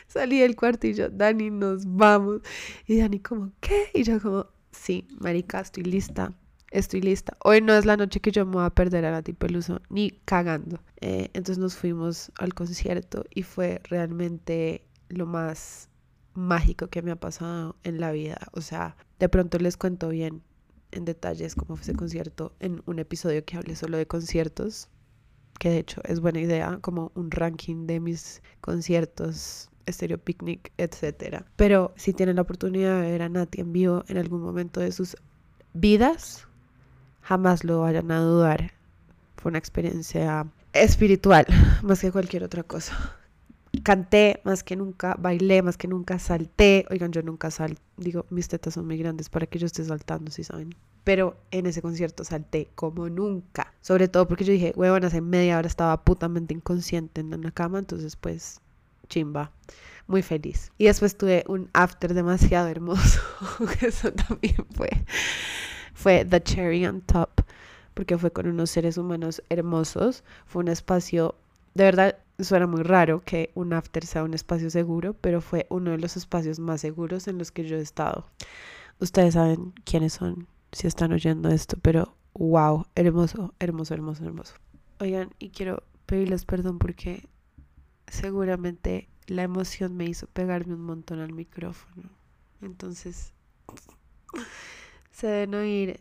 salí 0.07 0.39
del 0.39 0.55
cuarto 0.55 0.87
y 0.87 0.93
yo, 0.93 1.09
Dani, 1.09 1.49
nos 1.49 1.85
vamos. 1.85 2.41
Y 2.87 2.97
Dani 2.97 3.19
como, 3.19 3.51
¿qué? 3.59 3.89
Y 3.93 4.03
yo 4.03 4.19
como, 4.19 4.47
sí, 4.71 5.07
marica, 5.19 5.59
estoy 5.59 5.83
lista. 5.83 6.33
Estoy 6.71 7.01
lista. 7.01 7.35
Hoy 7.43 7.59
no 7.59 7.73
es 7.73 7.85
la 7.85 7.97
noche 7.97 8.21
que 8.21 8.31
yo 8.31 8.45
me 8.45 8.53
voy 8.53 8.63
a 8.63 8.69
perder 8.69 9.03
a 9.03 9.11
Nati 9.11 9.33
Peluso, 9.33 9.81
ni 9.89 10.11
cagando. 10.23 10.81
Eh, 11.01 11.29
entonces 11.33 11.57
nos 11.57 11.75
fuimos 11.75 12.31
al 12.37 12.53
concierto 12.53 13.25
y 13.29 13.43
fue 13.43 13.81
realmente 13.83 14.87
lo 15.17 15.25
más 15.25 15.89
mágico 16.33 16.87
que 16.87 17.01
me 17.01 17.11
ha 17.11 17.15
pasado 17.15 17.75
en 17.83 17.99
la 17.99 18.11
vida. 18.11 18.47
O 18.53 18.61
sea, 18.61 18.95
de 19.19 19.29
pronto 19.29 19.57
les 19.59 19.77
cuento 19.77 20.09
bien 20.09 20.41
en 20.91 21.05
detalles 21.05 21.55
cómo 21.55 21.75
fue 21.75 21.83
ese 21.83 21.93
concierto 21.93 22.53
en 22.59 22.81
un 22.85 22.99
episodio 22.99 23.43
que 23.45 23.57
hablé 23.57 23.75
solo 23.75 23.97
de 23.97 24.07
conciertos, 24.07 24.89
que 25.59 25.69
de 25.69 25.79
hecho 25.79 26.01
es 26.05 26.19
buena 26.19 26.39
idea, 26.39 26.79
como 26.81 27.11
un 27.15 27.31
ranking 27.31 27.87
de 27.87 27.99
mis 27.99 28.41
conciertos, 28.61 29.69
Stereo 29.89 30.17
Picnic, 30.17 30.71
etc. 30.77 31.43
Pero 31.55 31.93
si 31.95 32.13
tienen 32.13 32.37
la 32.37 32.43
oportunidad 32.43 33.01
de 33.01 33.11
ver 33.11 33.21
a 33.21 33.29
Nati 33.29 33.61
en 33.61 33.73
vivo 33.73 34.03
en 34.07 34.17
algún 34.17 34.41
momento 34.41 34.79
de 34.79 34.91
sus 34.91 35.15
vidas, 35.73 36.47
jamás 37.21 37.63
lo 37.63 37.81
vayan 37.81 38.11
a 38.11 38.19
dudar. 38.19 38.73
Fue 39.37 39.49
una 39.49 39.59
experiencia 39.59 40.47
espiritual, 40.73 41.45
más 41.83 42.01
que 42.01 42.11
cualquier 42.11 42.43
otra 42.43 42.63
cosa. 42.63 43.20
Canté 43.83 44.41
más 44.43 44.63
que 44.63 44.75
nunca, 44.75 45.15
bailé 45.17 45.61
más 45.61 45.77
que 45.77 45.87
nunca, 45.87 46.19
salté. 46.19 46.85
Oigan, 46.89 47.11
yo 47.11 47.23
nunca 47.23 47.49
salto. 47.51 47.81
Digo, 47.97 48.25
mis 48.29 48.47
tetas 48.47 48.73
son 48.73 48.85
muy 48.85 48.97
grandes 48.97 49.29
para 49.29 49.47
que 49.47 49.59
yo 49.59 49.65
esté 49.65 49.83
saltando, 49.85 50.29
si 50.29 50.43
saben. 50.43 50.75
Pero 51.03 51.37
en 51.51 51.65
ese 51.65 51.81
concierto 51.81 52.23
salté 52.23 52.69
como 52.75 53.09
nunca. 53.09 53.73
Sobre 53.81 54.07
todo 54.07 54.27
porque 54.27 54.43
yo 54.43 54.51
dije, 54.51 54.73
huevón, 54.75 55.05
hace 55.05 55.21
media 55.21 55.57
hora 55.57 55.67
estaba 55.67 56.03
putamente 56.03 56.53
inconsciente 56.53 57.21
en 57.21 57.41
la 57.41 57.51
cama. 57.51 57.79
Entonces, 57.79 58.15
pues, 58.17 58.59
chimba. 59.07 59.51
Muy 60.05 60.21
feliz. 60.21 60.71
Y 60.77 60.85
después 60.85 61.17
tuve 61.17 61.45
un 61.47 61.69
after 61.73 62.13
demasiado 62.13 62.67
hermoso. 62.67 63.21
Eso 63.81 64.11
también 64.11 64.65
fue. 64.75 64.89
Fue 65.93 66.25
The 66.25 66.43
Cherry 66.43 66.85
on 66.85 67.01
Top. 67.01 67.29
Porque 67.93 68.17
fue 68.17 68.31
con 68.31 68.47
unos 68.47 68.69
seres 68.69 68.97
humanos 68.97 69.41
hermosos. 69.49 70.23
Fue 70.45 70.61
un 70.61 70.67
espacio 70.67 71.35
de 71.73 71.85
verdad 71.85 72.17
suena 72.43 72.67
muy 72.67 72.83
raro 72.83 73.23
que 73.23 73.51
un 73.55 73.73
after 73.73 74.05
sea 74.05 74.23
un 74.23 74.33
espacio 74.33 74.69
seguro, 74.69 75.13
pero 75.13 75.41
fue 75.41 75.67
uno 75.69 75.91
de 75.91 75.97
los 75.97 76.17
espacios 76.17 76.59
más 76.59 76.81
seguros 76.81 77.27
en 77.27 77.37
los 77.37 77.51
que 77.51 77.65
yo 77.65 77.77
he 77.77 77.81
estado. 77.81 78.27
Ustedes 78.99 79.33
saben 79.33 79.73
quiénes 79.83 80.13
son 80.13 80.47
si 80.71 80.87
están 80.87 81.11
oyendo 81.11 81.49
esto, 81.49 81.77
pero 81.81 82.15
wow, 82.33 82.85
hermoso, 82.95 83.53
hermoso, 83.59 83.93
hermoso, 83.93 84.25
hermoso. 84.25 84.55
Oigan, 84.99 85.31
y 85.39 85.49
quiero 85.49 85.83
pedirles 86.05 86.45
perdón 86.45 86.79
porque 86.79 87.27
seguramente 88.07 89.09
la 89.27 89.43
emoción 89.43 89.95
me 89.95 90.05
hizo 90.05 90.27
pegarme 90.27 90.75
un 90.75 90.85
montón 90.85 91.19
al 91.19 91.33
micrófono. 91.33 92.09
Entonces, 92.61 93.33
se 95.11 95.27
deben 95.27 95.55
oír 95.55 95.99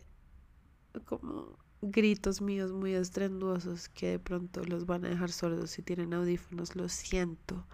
como 1.05 1.57
gritos 1.81 2.41
míos 2.41 2.71
muy 2.71 2.93
estrenduosos 2.93 3.89
que 3.89 4.11
de 4.11 4.19
pronto 4.19 4.63
los 4.63 4.85
van 4.85 5.05
a 5.05 5.09
dejar 5.09 5.31
sordos 5.31 5.71
si 5.71 5.81
tienen 5.81 6.13
audífonos, 6.13 6.75
lo 6.75 6.87
siento, 6.89 7.65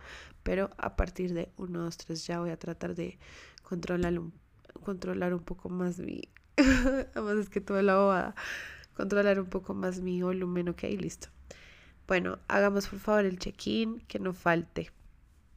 pero 0.43 0.69
a 0.77 0.95
partir 0.95 1.33
de 1.33 1.51
1, 1.57 1.79
2, 1.79 1.97
3 1.97 2.25
ya 2.25 2.39
voy 2.39 2.51
a 2.51 2.57
tratar 2.57 2.95
de 2.95 3.19
controlar 3.63 4.17
un, 4.17 4.33
controlar 4.83 5.33
un 5.33 5.43
poco 5.43 5.69
más 5.69 5.99
mi, 5.99 6.21
además 6.57 7.37
es 7.37 7.49
que 7.49 7.59
toda 7.59 7.81
la 7.81 7.97
bobada, 7.97 8.35
controlar 8.95 9.39
un 9.39 9.49
poco 9.49 9.73
más 9.73 9.99
mi 9.99 10.21
volumen, 10.21 10.69
ok, 10.69 10.83
listo. 10.97 11.29
Bueno, 12.07 12.39
hagamos 12.47 12.87
por 12.87 12.99
favor 12.99 13.25
el 13.25 13.37
check-in, 13.37 13.99
que 14.07 14.17
no 14.17 14.33
falte. 14.33 14.91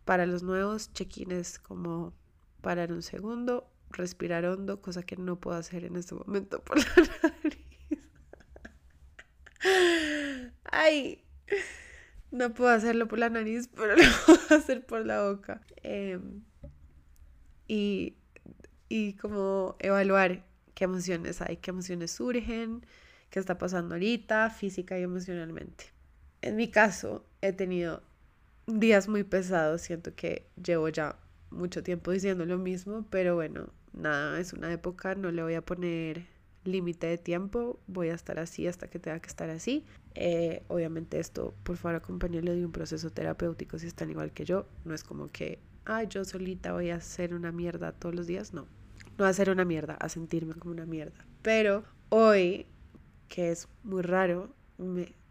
Para 0.04 0.26
los 0.26 0.42
nuevos, 0.42 0.92
check-in 0.92 1.30
es 1.30 1.60
como 1.60 2.12
parar 2.60 2.92
un 2.92 3.02
segundo, 3.02 3.70
respirar 3.90 4.44
hondo, 4.44 4.82
cosa 4.82 5.04
que 5.04 5.16
no 5.16 5.36
puedo 5.36 5.56
hacer 5.56 5.84
en 5.84 5.94
este 5.96 6.16
momento 6.16 6.60
por 6.64 6.78
la 6.78 6.84
nariz. 7.44 7.69
Ay, 10.70 11.24
no 12.30 12.54
puedo 12.54 12.70
hacerlo 12.70 13.08
por 13.08 13.18
la 13.18 13.30
nariz, 13.30 13.68
pero 13.74 13.96
lo 13.96 14.02
puedo 14.26 14.60
hacer 14.60 14.84
por 14.86 15.04
la 15.06 15.22
boca. 15.24 15.60
Em, 15.82 16.42
y, 17.68 18.16
y 18.88 19.14
como 19.14 19.76
evaluar 19.78 20.44
qué 20.74 20.84
emociones 20.84 21.40
hay, 21.42 21.56
qué 21.58 21.70
emociones 21.70 22.12
surgen, 22.12 22.84
qué 23.30 23.38
está 23.38 23.58
pasando 23.58 23.94
ahorita, 23.94 24.50
física 24.50 24.98
y 24.98 25.02
emocionalmente. 25.02 25.86
En 26.42 26.56
mi 26.56 26.70
caso, 26.70 27.26
he 27.42 27.52
tenido 27.52 28.02
días 28.66 29.08
muy 29.08 29.24
pesados, 29.24 29.82
siento 29.82 30.14
que 30.14 30.46
llevo 30.62 30.88
ya 30.88 31.16
mucho 31.50 31.82
tiempo 31.82 32.12
diciendo 32.12 32.46
lo 32.46 32.58
mismo, 32.58 33.06
pero 33.10 33.34
bueno, 33.34 33.72
nada, 33.92 34.40
es 34.40 34.52
una 34.52 34.72
época, 34.72 35.14
no 35.14 35.30
le 35.32 35.42
voy 35.42 35.54
a 35.54 35.62
poner 35.62 36.26
límite 36.64 37.06
de 37.06 37.18
tiempo, 37.18 37.78
voy 37.86 38.08
a 38.08 38.14
estar 38.14 38.38
así 38.38 38.66
hasta 38.66 38.88
que 38.88 38.98
tenga 38.98 39.20
que 39.20 39.28
estar 39.28 39.50
así. 39.50 39.84
Eh, 40.14 40.62
obviamente 40.68 41.18
esto, 41.18 41.54
por 41.62 41.76
favor, 41.76 41.96
acompáñalo 41.96 42.52
de 42.52 42.64
un 42.64 42.72
proceso 42.72 43.10
terapéutico 43.10 43.78
si 43.78 43.86
están 43.86 44.10
igual 44.10 44.32
que 44.32 44.44
yo. 44.44 44.66
No 44.84 44.94
es 44.94 45.04
como 45.04 45.28
que, 45.28 45.58
ay, 45.84 46.06
yo 46.08 46.24
solita 46.24 46.72
voy 46.72 46.90
a 46.90 46.96
hacer 46.96 47.34
una 47.34 47.52
mierda 47.52 47.92
todos 47.92 48.14
los 48.14 48.26
días. 48.26 48.52
No, 48.52 48.66
no 49.18 49.24
a 49.24 49.28
hacer 49.28 49.50
una 49.50 49.64
mierda, 49.64 49.94
a 49.94 50.08
sentirme 50.08 50.54
como 50.54 50.72
una 50.74 50.86
mierda. 50.86 51.24
Pero 51.42 51.84
hoy, 52.08 52.66
que 53.28 53.50
es 53.50 53.68
muy 53.82 54.02
raro, 54.02 54.54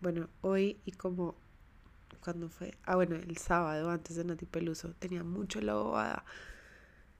bueno, 0.01 0.29
hoy 0.41 0.79
y 0.85 0.91
como 0.91 1.35
cuando 2.23 2.49
fue, 2.49 2.73
ah, 2.83 2.95
bueno, 2.95 3.15
el 3.15 3.37
sábado 3.37 3.89
antes 3.89 4.15
de 4.15 4.25
Nati 4.25 4.45
Peluso, 4.45 4.93
tenía 4.99 5.23
mucho 5.23 5.61
la 5.61 5.75
bobada. 5.75 6.25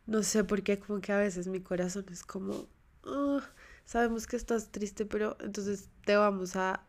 No 0.06 0.24
sé 0.24 0.44
por 0.44 0.64
qué, 0.64 0.80
como 0.80 1.02
que 1.02 1.12
a 1.12 1.18
veces 1.18 1.48
mi 1.48 1.62
corazón 1.62 2.06
es 2.12 2.24
como, 2.24 2.68
ah, 3.06 3.42
sabemos 3.90 4.28
que 4.28 4.36
estás 4.36 4.70
triste, 4.70 5.08
pero 5.08 5.36
entonces 5.40 5.90
te 6.06 6.16
vamos 6.16 6.56
a, 6.56 6.86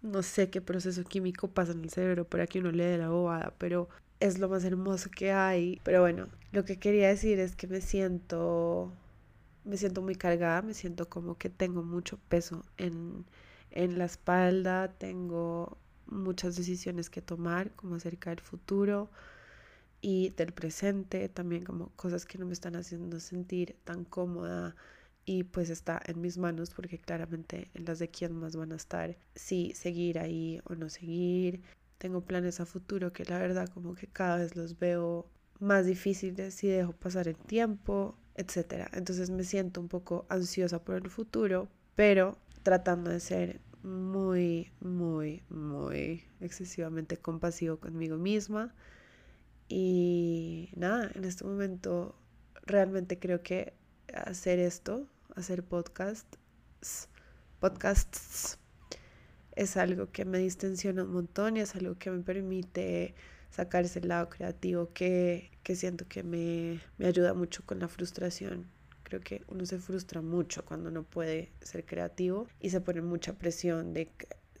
no 0.00 0.22
sé 0.22 0.50
qué 0.50 0.60
proceso 0.60 1.02
químico 1.02 1.48
pasa 1.48 1.72
en 1.72 1.82
el 1.82 1.90
cerebro 1.90 2.24
para 2.24 2.46
que 2.46 2.60
uno 2.60 2.70
le 2.70 2.84
dé 2.84 2.96
la 2.96 3.08
bobada, 3.08 3.52
pero 3.58 3.88
es 4.20 4.38
lo 4.38 4.48
más 4.48 4.62
hermoso 4.62 5.10
que 5.10 5.32
hay. 5.32 5.80
Pero 5.82 6.00
bueno, 6.00 6.28
lo 6.52 6.64
que 6.64 6.78
quería 6.78 7.08
decir 7.08 7.40
es 7.40 7.56
que 7.56 7.66
me 7.66 7.80
siento, 7.80 8.92
me 9.64 9.76
siento 9.76 10.00
muy 10.00 10.14
cargada, 10.14 10.62
me 10.62 10.74
siento 10.74 11.08
como 11.08 11.36
que 11.36 11.50
tengo 11.50 11.82
mucho 11.82 12.18
peso 12.28 12.62
en, 12.76 13.24
en 13.72 13.98
la 13.98 14.04
espalda, 14.04 14.92
tengo 14.96 15.76
muchas 16.06 16.54
decisiones 16.54 17.10
que 17.10 17.20
tomar, 17.20 17.72
como 17.72 17.96
acerca 17.96 18.30
del 18.30 18.40
futuro 18.40 19.10
y 20.00 20.30
del 20.30 20.52
presente, 20.52 21.28
también 21.28 21.64
como 21.64 21.88
cosas 21.96 22.26
que 22.26 22.38
no 22.38 22.46
me 22.46 22.52
están 22.52 22.76
haciendo 22.76 23.18
sentir 23.18 23.74
tan 23.82 24.04
cómoda 24.04 24.76
y 25.24 25.44
pues 25.44 25.70
está 25.70 26.00
en 26.06 26.20
mis 26.20 26.38
manos 26.38 26.70
porque 26.70 26.98
claramente 26.98 27.70
en 27.74 27.84
las 27.84 27.98
de 27.98 28.08
quién 28.08 28.34
más 28.34 28.56
van 28.56 28.72
a 28.72 28.76
estar, 28.76 29.16
si 29.34 29.72
seguir 29.74 30.18
ahí 30.18 30.60
o 30.64 30.74
no 30.74 30.88
seguir. 30.88 31.60
Tengo 31.98 32.22
planes 32.22 32.60
a 32.60 32.66
futuro 32.66 33.12
que 33.12 33.24
la 33.24 33.38
verdad 33.38 33.68
como 33.68 33.94
que 33.94 34.08
cada 34.08 34.38
vez 34.38 34.56
los 34.56 34.78
veo 34.78 35.26
más 35.60 35.86
difíciles 35.86 36.54
si 36.54 36.66
dejo 36.66 36.92
pasar 36.92 37.28
el 37.28 37.36
tiempo, 37.36 38.16
etc. 38.34 38.88
Entonces 38.92 39.30
me 39.30 39.44
siento 39.44 39.80
un 39.80 39.88
poco 39.88 40.26
ansiosa 40.28 40.82
por 40.82 40.96
el 40.96 41.08
futuro, 41.08 41.68
pero 41.94 42.36
tratando 42.64 43.10
de 43.10 43.20
ser 43.20 43.60
muy, 43.82 44.70
muy, 44.80 45.42
muy 45.48 46.24
excesivamente 46.40 47.16
compasivo 47.16 47.78
conmigo 47.78 48.16
misma. 48.16 48.74
Y 49.68 50.70
nada, 50.76 51.10
en 51.14 51.24
este 51.24 51.44
momento 51.44 52.16
realmente 52.66 53.18
creo 53.18 53.42
que 53.42 53.74
hacer 54.14 54.58
esto, 54.58 55.06
hacer 55.36 55.62
podcasts, 55.62 57.08
podcasts 57.60 58.58
es 59.54 59.76
algo 59.76 60.10
que 60.10 60.24
me 60.24 60.38
distensiona 60.38 61.04
un 61.04 61.12
montón 61.12 61.56
y 61.56 61.60
es 61.60 61.74
algo 61.74 61.96
que 61.98 62.10
me 62.10 62.22
permite 62.22 63.14
sacar 63.50 63.84
ese 63.84 64.00
lado 64.00 64.28
creativo 64.28 64.92
que, 64.92 65.50
que 65.62 65.76
siento 65.76 66.06
que 66.08 66.22
me, 66.22 66.80
me 66.98 67.06
ayuda 67.06 67.34
mucho 67.34 67.64
con 67.66 67.78
la 67.78 67.88
frustración. 67.88 68.66
Creo 69.02 69.20
que 69.20 69.42
uno 69.48 69.66
se 69.66 69.78
frustra 69.78 70.22
mucho 70.22 70.64
cuando 70.64 70.90
no 70.90 71.02
puede 71.02 71.52
ser 71.60 71.84
creativo 71.84 72.48
y 72.60 72.70
se 72.70 72.80
pone 72.80 73.02
mucha 73.02 73.34
presión 73.34 73.92
de 73.92 74.10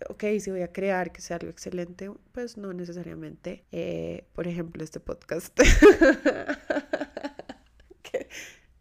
ok, 0.08 0.24
si 0.40 0.50
voy 0.50 0.62
a 0.62 0.72
crear 0.72 1.12
que 1.12 1.20
sea 1.20 1.36
algo 1.36 1.50
excelente, 1.50 2.10
pues 2.32 2.56
no 2.56 2.72
necesariamente. 2.72 3.64
Eh, 3.72 4.24
por 4.34 4.46
ejemplo, 4.46 4.82
este 4.82 5.00
podcast. 5.00 5.58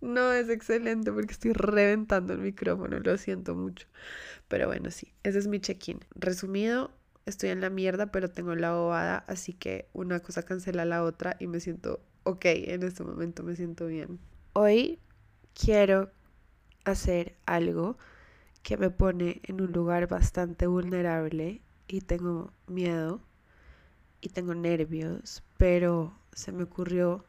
no 0.01 0.33
es 0.33 0.49
excelente 0.49 1.11
porque 1.11 1.33
estoy 1.33 1.53
reventando 1.53 2.33
el 2.33 2.39
micrófono, 2.39 2.99
lo 2.99 3.17
siento 3.17 3.55
mucho. 3.55 3.87
Pero 4.47 4.67
bueno, 4.67 4.91
sí, 4.91 5.13
ese 5.23 5.39
es 5.39 5.47
mi 5.47 5.59
check-in. 5.59 5.99
Resumido, 6.15 6.91
estoy 7.25 7.49
en 7.49 7.61
la 7.61 7.69
mierda, 7.69 8.11
pero 8.11 8.29
tengo 8.29 8.55
la 8.55 8.73
bobada, 8.73 9.23
así 9.27 9.53
que 9.53 9.87
una 9.93 10.19
cosa 10.19 10.43
cancela 10.43 10.85
la 10.85 11.03
otra 11.03 11.37
y 11.39 11.47
me 11.47 11.59
siento 11.59 12.01
ok, 12.23 12.45
en 12.45 12.83
este 12.83 13.03
momento 13.03 13.43
me 13.43 13.55
siento 13.55 13.87
bien. 13.87 14.19
Hoy 14.53 14.99
quiero 15.53 16.11
hacer 16.83 17.35
algo 17.45 17.97
que 18.63 18.77
me 18.77 18.89
pone 18.89 19.41
en 19.43 19.61
un 19.61 19.71
lugar 19.71 20.07
bastante 20.07 20.67
vulnerable 20.67 21.61
y 21.87 22.01
tengo 22.01 22.53
miedo 22.67 23.21
y 24.21 24.29
tengo 24.29 24.53
nervios, 24.53 25.43
pero 25.57 26.15
se 26.33 26.51
me 26.51 26.63
ocurrió 26.63 27.25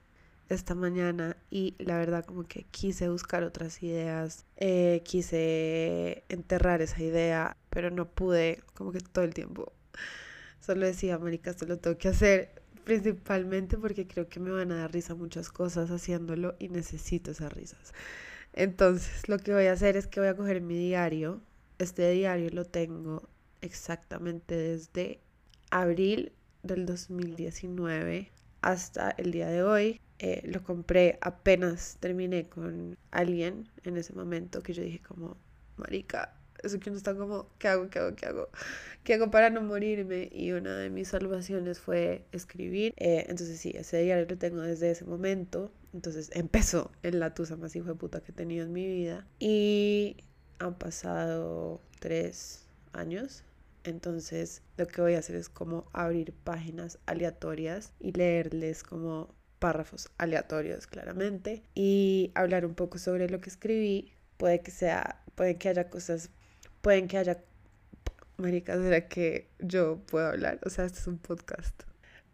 esta 0.54 0.74
mañana 0.74 1.36
y 1.50 1.74
la 1.78 1.98
verdad 1.98 2.24
como 2.24 2.44
que 2.44 2.64
quise 2.64 3.08
buscar 3.08 3.42
otras 3.44 3.82
ideas, 3.82 4.46
eh, 4.56 5.02
quise 5.04 6.24
enterrar 6.28 6.82
esa 6.82 7.02
idea, 7.02 7.56
pero 7.70 7.90
no 7.90 8.08
pude, 8.08 8.62
como 8.74 8.92
que 8.92 9.00
todo 9.00 9.24
el 9.24 9.34
tiempo. 9.34 9.72
Solo 10.60 10.86
decía, 10.86 11.18
marica, 11.18 11.50
esto 11.50 11.66
lo 11.66 11.78
tengo 11.78 11.98
que 11.98 12.08
hacer, 12.08 12.62
principalmente 12.84 13.78
porque 13.78 14.06
creo 14.06 14.28
que 14.28 14.40
me 14.40 14.50
van 14.50 14.72
a 14.72 14.76
dar 14.76 14.92
risa 14.92 15.14
muchas 15.14 15.50
cosas 15.50 15.90
haciéndolo 15.90 16.54
y 16.58 16.68
necesito 16.68 17.32
esas 17.32 17.52
risas. 17.52 17.92
Entonces, 18.52 19.28
lo 19.28 19.38
que 19.38 19.52
voy 19.54 19.66
a 19.66 19.72
hacer 19.72 19.96
es 19.96 20.06
que 20.06 20.20
voy 20.20 20.28
a 20.28 20.36
coger 20.36 20.60
mi 20.60 20.76
diario. 20.76 21.42
Este 21.78 22.10
diario 22.10 22.50
lo 22.50 22.64
tengo 22.64 23.28
exactamente 23.60 24.54
desde 24.54 25.20
abril 25.70 26.32
del 26.62 26.86
2019 26.86 28.30
hasta 28.60 29.10
el 29.10 29.32
día 29.32 29.48
de 29.48 29.62
hoy. 29.62 30.00
Eh, 30.24 30.40
lo 30.44 30.62
compré 30.62 31.18
apenas 31.20 31.96
terminé 31.98 32.48
con 32.48 32.96
alguien 33.10 33.68
en 33.82 33.96
ese 33.96 34.12
momento 34.12 34.62
que 34.62 34.72
yo 34.72 34.80
dije 34.84 35.00
como, 35.00 35.36
marica, 35.76 36.38
Eso 36.62 36.78
que 36.78 36.90
uno 36.90 36.96
está 36.96 37.16
como, 37.16 37.48
¿qué 37.58 37.66
hago? 37.66 37.90
¿Qué 37.90 37.98
hago? 37.98 38.14
¿Qué 38.14 38.26
hago? 38.26 38.48
¿Qué 39.02 39.14
hago 39.14 39.32
para 39.32 39.50
no 39.50 39.62
morirme? 39.62 40.28
Y 40.32 40.52
una 40.52 40.76
de 40.76 40.90
mis 40.90 41.08
salvaciones 41.08 41.80
fue 41.80 42.24
escribir. 42.30 42.94
Eh, 42.98 43.26
entonces 43.28 43.58
sí, 43.58 43.72
ese 43.74 44.00
diario 44.02 44.26
lo 44.28 44.38
tengo 44.38 44.60
desde 44.62 44.92
ese 44.92 45.04
momento. 45.04 45.72
Entonces 45.92 46.30
empezó 46.34 46.92
en 47.02 47.18
la 47.18 47.34
tusa 47.34 47.56
más 47.56 47.74
hijo 47.74 47.88
de 47.88 47.96
puta 47.96 48.20
que 48.22 48.30
he 48.30 48.34
tenido 48.34 48.64
en 48.64 48.72
mi 48.72 48.86
vida. 48.86 49.26
Y 49.40 50.18
han 50.60 50.78
pasado 50.78 51.80
tres 51.98 52.68
años. 52.92 53.42
Entonces 53.82 54.62
lo 54.76 54.86
que 54.86 55.00
voy 55.02 55.14
a 55.14 55.18
hacer 55.18 55.34
es 55.34 55.48
como 55.48 55.86
abrir 55.92 56.32
páginas 56.32 57.00
aleatorias 57.06 57.92
y 57.98 58.12
leerles 58.12 58.84
como 58.84 59.34
párrafos 59.62 60.10
aleatorios 60.18 60.88
claramente 60.88 61.62
y 61.72 62.32
hablar 62.34 62.66
un 62.66 62.74
poco 62.74 62.98
sobre 62.98 63.28
lo 63.28 63.40
que 63.40 63.48
escribí. 63.48 64.12
Puede 64.36 64.60
que 64.60 64.72
sea, 64.72 65.22
puede 65.36 65.56
que 65.56 65.68
haya 65.68 65.88
cosas, 65.88 66.30
pueden 66.80 67.06
que 67.06 67.16
haya, 67.16 67.38
marica, 68.38 68.74
¿será 68.74 69.06
que 69.06 69.48
yo 69.60 70.00
puedo 70.06 70.26
hablar? 70.26 70.58
O 70.66 70.70
sea, 70.70 70.84
este 70.84 70.98
es 70.98 71.06
un 71.06 71.18
podcast. 71.18 71.84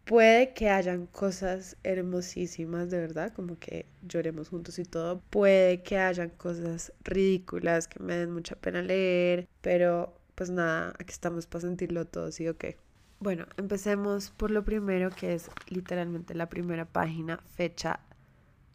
Puede 0.05 0.55
que 0.55 0.69
hayan 0.69 1.05
cosas 1.05 1.77
hermosísimas, 1.83 2.89
de 2.89 2.97
verdad, 2.97 3.31
como 3.31 3.59
que 3.59 3.85
lloremos 4.01 4.49
juntos 4.49 4.79
y 4.79 4.83
todo. 4.83 5.21
Puede 5.29 5.83
que 5.83 5.99
hayan 5.99 6.29
cosas 6.31 6.93
ridículas 7.03 7.87
que 7.87 7.99
me 7.99 8.15
den 8.15 8.31
mucha 8.31 8.55
pena 8.55 8.81
leer, 8.81 9.47
pero 9.61 10.19
pues 10.33 10.49
nada, 10.49 10.95
aquí 10.97 11.11
estamos 11.11 11.45
para 11.45 11.61
sentirlo 11.61 12.05
todo, 12.05 12.31
¿sí 12.31 12.47
o 12.47 12.57
qué? 12.57 12.77
Bueno, 13.21 13.47
empecemos 13.57 14.29
por 14.31 14.49
lo 14.49 14.63
primero 14.63 15.09
que 15.09 15.33
es 15.33 15.51
literalmente 15.67 16.33
la 16.33 16.47
primera 16.47 16.85
página, 16.85 17.37
fecha 17.55 17.99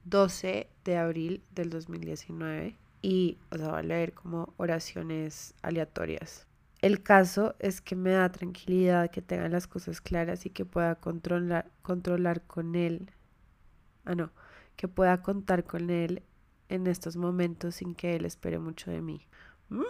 12 0.05 0.69
de 0.85 0.97
abril 0.99 1.43
del 1.55 1.71
2019 1.71 2.77
y 3.01 3.39
os 3.51 3.59
sea, 3.59 3.71
voy 3.71 3.79
a 3.79 3.83
leer 3.83 4.13
como 4.13 4.53
oraciones 4.59 5.55
aleatorias. 5.63 6.47
El 6.83 7.03
caso 7.03 7.55
es 7.59 7.81
que 7.81 7.97
me 7.97 8.11
da 8.11 8.31
tranquilidad 8.31 9.11
que 9.11 9.23
tengan 9.23 9.53
las 9.53 9.67
cosas 9.67 10.03
claras 10.03 10.45
y 10.45 10.51
que 10.51 10.67
pueda 10.67 10.97
controlar, 10.97 11.71
controlar 11.81 12.43
con 12.43 12.75
él. 12.75 13.11
Ah, 14.05 14.15
no, 14.15 14.31
que 14.77 14.89
pueda 14.89 15.23
contar 15.23 15.65
con 15.65 15.89
él 15.89 16.23
en 16.69 16.87
estos 16.87 17.17
momentos 17.17 17.77
sin 17.77 17.95
que 17.95 18.17
él 18.17 18.27
espere 18.27 18.59
mucho 18.59 18.91
de 18.91 19.01
mí. 19.01 19.27
¿Mm? 19.71 19.85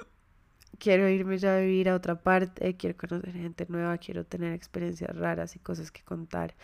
Quiero 0.79 1.09
irme 1.09 1.39
ya 1.39 1.57
a 1.57 1.61
vivir 1.61 1.89
a 1.89 1.95
otra 1.95 2.21
parte, 2.21 2.77
quiero 2.77 2.97
conocer 2.97 3.33
gente 3.33 3.67
nueva, 3.69 3.99
quiero 3.99 4.25
tener 4.25 4.53
experiencias 4.53 5.15
raras 5.17 5.57
y 5.57 5.59
cosas 5.59 5.91
que 5.91 6.03
contar. 6.03 6.55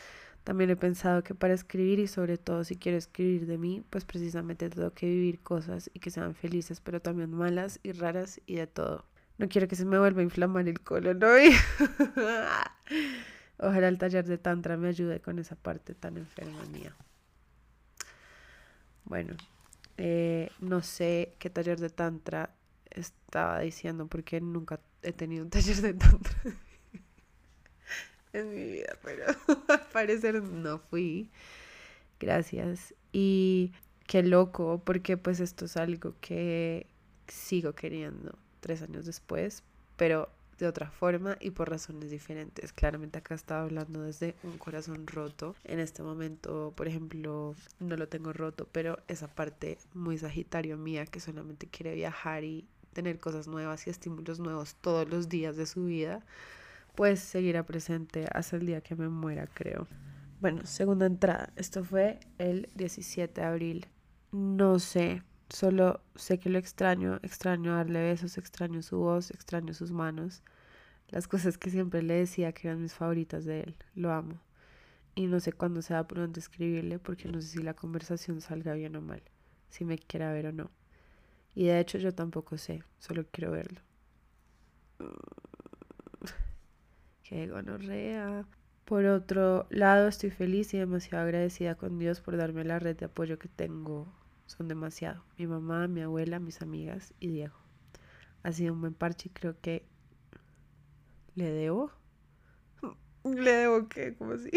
También 0.44 0.70
he 0.70 0.76
pensado 0.76 1.22
que 1.22 1.34
para 1.34 1.52
escribir 1.54 1.98
y 1.98 2.06
sobre 2.06 2.38
todo 2.38 2.64
si 2.64 2.76
quiero 2.76 2.96
escribir 2.96 3.46
de 3.46 3.58
mí, 3.58 3.82
pues 3.90 4.04
precisamente 4.04 4.70
tengo 4.70 4.92
que 4.92 5.06
vivir 5.06 5.40
cosas 5.40 5.90
y 5.92 6.00
que 6.00 6.10
sean 6.10 6.34
felices, 6.34 6.80
pero 6.80 7.00
también 7.00 7.30
malas 7.30 7.78
y 7.82 7.92
raras 7.92 8.40
y 8.46 8.56
de 8.56 8.66
todo. 8.66 9.04
No 9.38 9.48
quiero 9.48 9.68
que 9.68 9.76
se 9.76 9.84
me 9.84 9.98
vuelva 9.98 10.20
a 10.20 10.24
inflamar 10.24 10.66
el 10.68 10.80
colon 10.80 11.22
hoy. 11.22 11.50
Ojalá 13.58 13.88
el 13.88 13.98
taller 13.98 14.26
de 14.26 14.38
Tantra 14.38 14.76
me 14.76 14.88
ayude 14.88 15.20
con 15.20 15.38
esa 15.38 15.56
parte 15.56 15.94
tan 15.94 16.16
enferma 16.16 16.64
mía. 16.72 16.94
Bueno, 19.04 19.34
eh, 19.98 20.50
no 20.60 20.82
sé 20.82 21.34
qué 21.38 21.50
taller 21.50 21.78
de 21.78 21.90
Tantra 21.90 22.50
estaba 22.90 23.60
diciendo 23.60 24.06
porque 24.06 24.40
nunca 24.40 24.80
he 25.02 25.12
tenido 25.12 25.44
un 25.44 25.50
taller 25.50 25.76
de 25.76 25.94
tantra 25.94 26.34
en 28.32 28.50
mi 28.50 28.64
vida, 28.64 28.96
pero 29.02 29.24
al 29.68 29.86
parecer 29.92 30.42
no 30.42 30.78
fui. 30.78 31.30
Gracias. 32.18 32.94
Y 33.12 33.72
qué 34.06 34.22
loco, 34.22 34.82
porque 34.84 35.16
pues 35.16 35.40
esto 35.40 35.64
es 35.64 35.76
algo 35.76 36.14
que 36.20 36.86
sigo 37.28 37.74
queriendo 37.74 38.38
tres 38.60 38.82
años 38.82 39.06
después, 39.06 39.62
pero 39.96 40.28
de 40.58 40.66
otra 40.66 40.90
forma 40.90 41.38
y 41.40 41.50
por 41.50 41.70
razones 41.70 42.10
diferentes. 42.10 42.72
Claramente 42.72 43.18
acá 43.18 43.34
estaba 43.34 43.62
hablando 43.62 44.02
desde 44.02 44.34
un 44.42 44.58
corazón 44.58 45.06
roto. 45.06 45.56
En 45.64 45.80
este 45.80 46.02
momento, 46.02 46.74
por 46.76 46.86
ejemplo, 46.86 47.54
no 47.78 47.96
lo 47.96 48.08
tengo 48.08 48.32
roto, 48.32 48.68
pero 48.70 48.98
esa 49.08 49.28
parte 49.28 49.78
muy 49.94 50.18
sagitario 50.18 50.76
mía 50.76 51.06
que 51.06 51.18
solamente 51.18 51.66
quiere 51.66 51.94
viajar 51.94 52.44
y 52.44 52.66
tener 52.92 53.18
cosas 53.18 53.48
nuevas 53.48 53.86
y 53.86 53.90
estímulos 53.90 54.40
nuevos 54.40 54.74
todos 54.76 55.08
los 55.08 55.28
días 55.28 55.56
de 55.56 55.66
su 55.66 55.84
vida, 55.84 56.24
pues 56.94 57.20
seguirá 57.20 57.64
presente 57.64 58.26
hasta 58.32 58.56
el 58.56 58.66
día 58.66 58.80
que 58.80 58.96
me 58.96 59.08
muera, 59.08 59.46
creo. 59.46 59.86
Bueno, 60.40 60.64
segunda 60.64 61.06
entrada. 61.06 61.52
Esto 61.56 61.84
fue 61.84 62.18
el 62.38 62.68
17 62.74 63.40
de 63.40 63.46
abril. 63.46 63.86
No 64.32 64.78
sé, 64.78 65.22
solo 65.50 66.00
sé 66.14 66.38
que 66.38 66.48
lo 66.48 66.58
extraño, 66.58 67.18
extraño 67.22 67.74
darle 67.74 68.02
besos, 68.02 68.38
extraño 68.38 68.82
su 68.82 68.98
voz, 68.98 69.30
extraño 69.30 69.74
sus 69.74 69.92
manos. 69.92 70.42
Las 71.08 71.28
cosas 71.28 71.58
que 71.58 71.70
siempre 71.70 72.02
le 72.02 72.14
decía 72.14 72.52
que 72.52 72.68
eran 72.68 72.80
mis 72.80 72.94
favoritas 72.94 73.44
de 73.44 73.60
él. 73.60 73.76
Lo 73.94 74.12
amo. 74.12 74.40
Y 75.14 75.26
no 75.26 75.40
sé 75.40 75.52
cuándo 75.52 75.82
sea 75.82 76.06
pronto 76.06 76.40
escribirle 76.40 76.98
porque 76.98 77.28
no 77.28 77.40
sé 77.42 77.48
si 77.48 77.62
la 77.62 77.74
conversación 77.74 78.40
salga 78.40 78.74
bien 78.74 78.96
o 78.96 79.02
mal, 79.02 79.22
si 79.68 79.84
me 79.84 79.98
quiera 79.98 80.32
ver 80.32 80.46
o 80.46 80.52
no. 80.52 80.70
Y 81.54 81.66
de 81.66 81.80
hecho 81.80 81.98
yo 81.98 82.14
tampoco 82.14 82.58
sé, 82.58 82.82
solo 82.98 83.24
quiero 83.30 83.52
verlo. 83.52 83.80
Qué 87.22 87.46
gonorrea. 87.46 88.46
Por 88.84 89.04
otro 89.04 89.66
lado, 89.70 90.08
estoy 90.08 90.30
feliz 90.30 90.74
y 90.74 90.78
demasiado 90.78 91.24
agradecida 91.24 91.76
con 91.76 91.98
Dios 91.98 92.20
por 92.20 92.36
darme 92.36 92.64
la 92.64 92.80
red 92.80 92.96
de 92.96 93.06
apoyo 93.06 93.38
que 93.38 93.48
tengo. 93.48 94.12
Son 94.46 94.66
demasiado. 94.66 95.22
Mi 95.38 95.46
mamá, 95.46 95.86
mi 95.86 96.00
abuela, 96.00 96.40
mis 96.40 96.60
amigas 96.60 97.14
y 97.20 97.28
Diego. 97.28 97.54
Ha 98.42 98.52
sido 98.52 98.74
un 98.74 98.80
buen 98.80 98.94
parche 98.94 99.28
y 99.28 99.32
creo 99.32 99.60
que 99.60 99.86
le 101.36 101.50
debo. 101.50 101.92
¿Le 103.24 103.52
debo 103.52 103.88
qué? 103.88 104.16
¿Cómo 104.16 104.32
así? 104.32 104.50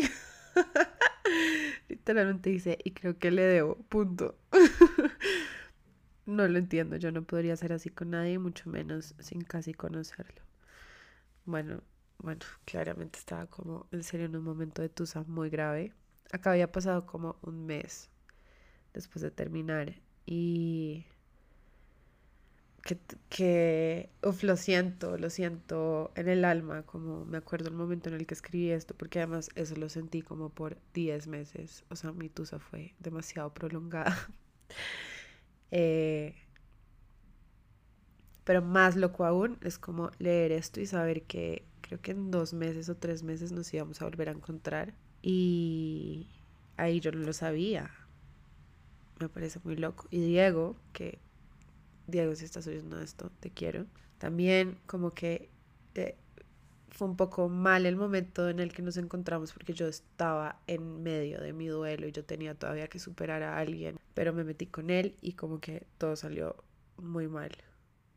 Literalmente 1.90 2.50
dice, 2.50 2.80
y 2.84 2.92
creo 2.92 3.20
que 3.20 3.30
le 3.30 3.44
debo, 3.44 3.78
punto. 3.90 4.36
No 6.26 6.46
lo 6.50 6.58
entiendo, 6.58 6.98
yo 6.98 7.14
no 7.14 7.24
podría 7.24 7.56
ser 7.56 7.72
así 7.72 7.90
con 7.90 8.10
nadie, 8.10 8.38
mucho 8.38 8.70
menos 8.70 9.16
sin 9.20 9.42
casi 9.42 9.74
conocerlo. 9.74 10.42
Bueno, 11.46 11.82
bueno, 12.20 12.42
claramente 12.66 13.20
estaba 13.20 13.48
como 13.48 13.88
en 13.92 14.04
serio 14.04 14.26
en 14.28 14.36
un 14.36 14.44
momento 14.44 14.82
de 14.82 14.90
tusa 14.90 15.24
muy 15.28 15.50
grave. 15.50 15.94
Acá 16.32 16.52
había 16.52 16.72
pasado 16.72 17.06
como 17.06 17.38
un 17.42 17.66
mes 17.66 18.10
después 18.94 19.22
de 19.24 19.32
terminar 19.32 19.96
y 20.26 21.06
que, 22.84 22.98
que 23.30 24.10
uf, 24.24 24.44
lo 24.44 24.58
siento, 24.58 25.18
lo 25.18 25.30
siento 25.30 26.12
en 26.16 26.28
el 26.30 26.44
alma, 26.46 26.84
como 26.84 27.26
me 27.26 27.38
acuerdo 27.38 27.70
el 27.70 27.76
momento 27.76 28.10
en 28.10 28.16
el 28.16 28.26
que 28.28 28.34
escribí 28.34 28.72
esto, 28.72 28.94
porque 28.96 29.20
además 29.20 29.50
eso 29.56 29.76
lo 29.76 29.90
sentí 29.90 30.22
como 30.22 30.50
por 30.50 30.78
10 30.94 31.28
meses, 31.28 31.86
o 31.90 31.96
sea, 31.96 32.12
mi 32.12 32.30
tusa 32.30 32.60
fue 32.60 32.94
demasiado 33.00 33.54
prolongada. 33.54 34.16
Eh, 35.76 36.36
pero 38.44 38.62
más 38.62 38.96
loco 38.96 39.26
aún 39.26 39.58
es 39.62 39.80
como 39.80 40.12
leer 40.20 40.52
esto 40.52 40.80
y 40.80 40.86
saber 40.86 41.24
que 41.24 41.66
creo 41.82 42.00
que 42.00 42.12
en 42.12 42.30
dos 42.30 42.54
meses 42.54 42.90
o 42.90 42.96
tres 42.96 43.24
meses 43.24 43.52
nos 43.52 43.74
íbamos 43.74 44.00
a 44.00 44.06
volver 44.06 44.30
a 44.30 44.34
encontrar. 44.34 44.94
Y 45.24 46.28
ahí 46.78 47.00
yo 47.00 47.12
no 47.12 47.20
lo 47.20 47.34
sabía. 47.34 47.90
Me 49.20 49.30
parece 49.30 49.60
muy 49.64 49.76
loco. 49.76 50.08
Y 50.12 50.20
Diego, 50.20 50.76
que 50.92 51.18
Diego, 52.06 52.36
si 52.36 52.46
estás 52.46 52.68
oyendo 52.68 53.00
esto, 53.02 53.32
te 53.40 53.50
quiero. 53.50 53.88
También 54.20 54.78
como 54.86 55.10
que 55.10 55.50
eh, 55.96 56.16
fue 56.94 57.08
un 57.08 57.18
poco 57.18 57.50
mal 57.50 57.86
el 57.86 57.96
momento 57.96 58.50
en 58.50 58.60
el 58.60 58.72
que 58.72 58.84
nos 58.84 58.98
encontramos 58.98 59.52
porque 59.52 59.74
yo 59.74 59.88
estaba 59.88 60.62
en 60.68 61.02
medio 61.02 61.42
de 61.42 61.52
mi 61.52 61.68
duelo 61.68 62.08
y 62.08 62.12
yo 62.12 62.24
tenía 62.24 62.54
todavía 62.54 62.88
que 62.88 63.00
superar 63.00 63.42
a 63.42 63.58
alguien, 63.58 64.00
pero 64.14 64.32
me 64.32 64.44
metí 64.44 64.68
con 64.68 64.90
él 64.92 65.18
y 65.20 65.34
como 65.34 65.60
que 65.60 65.88
todo 65.98 66.16
salió 66.16 66.56
muy 66.98 67.28
mal. 67.28 67.52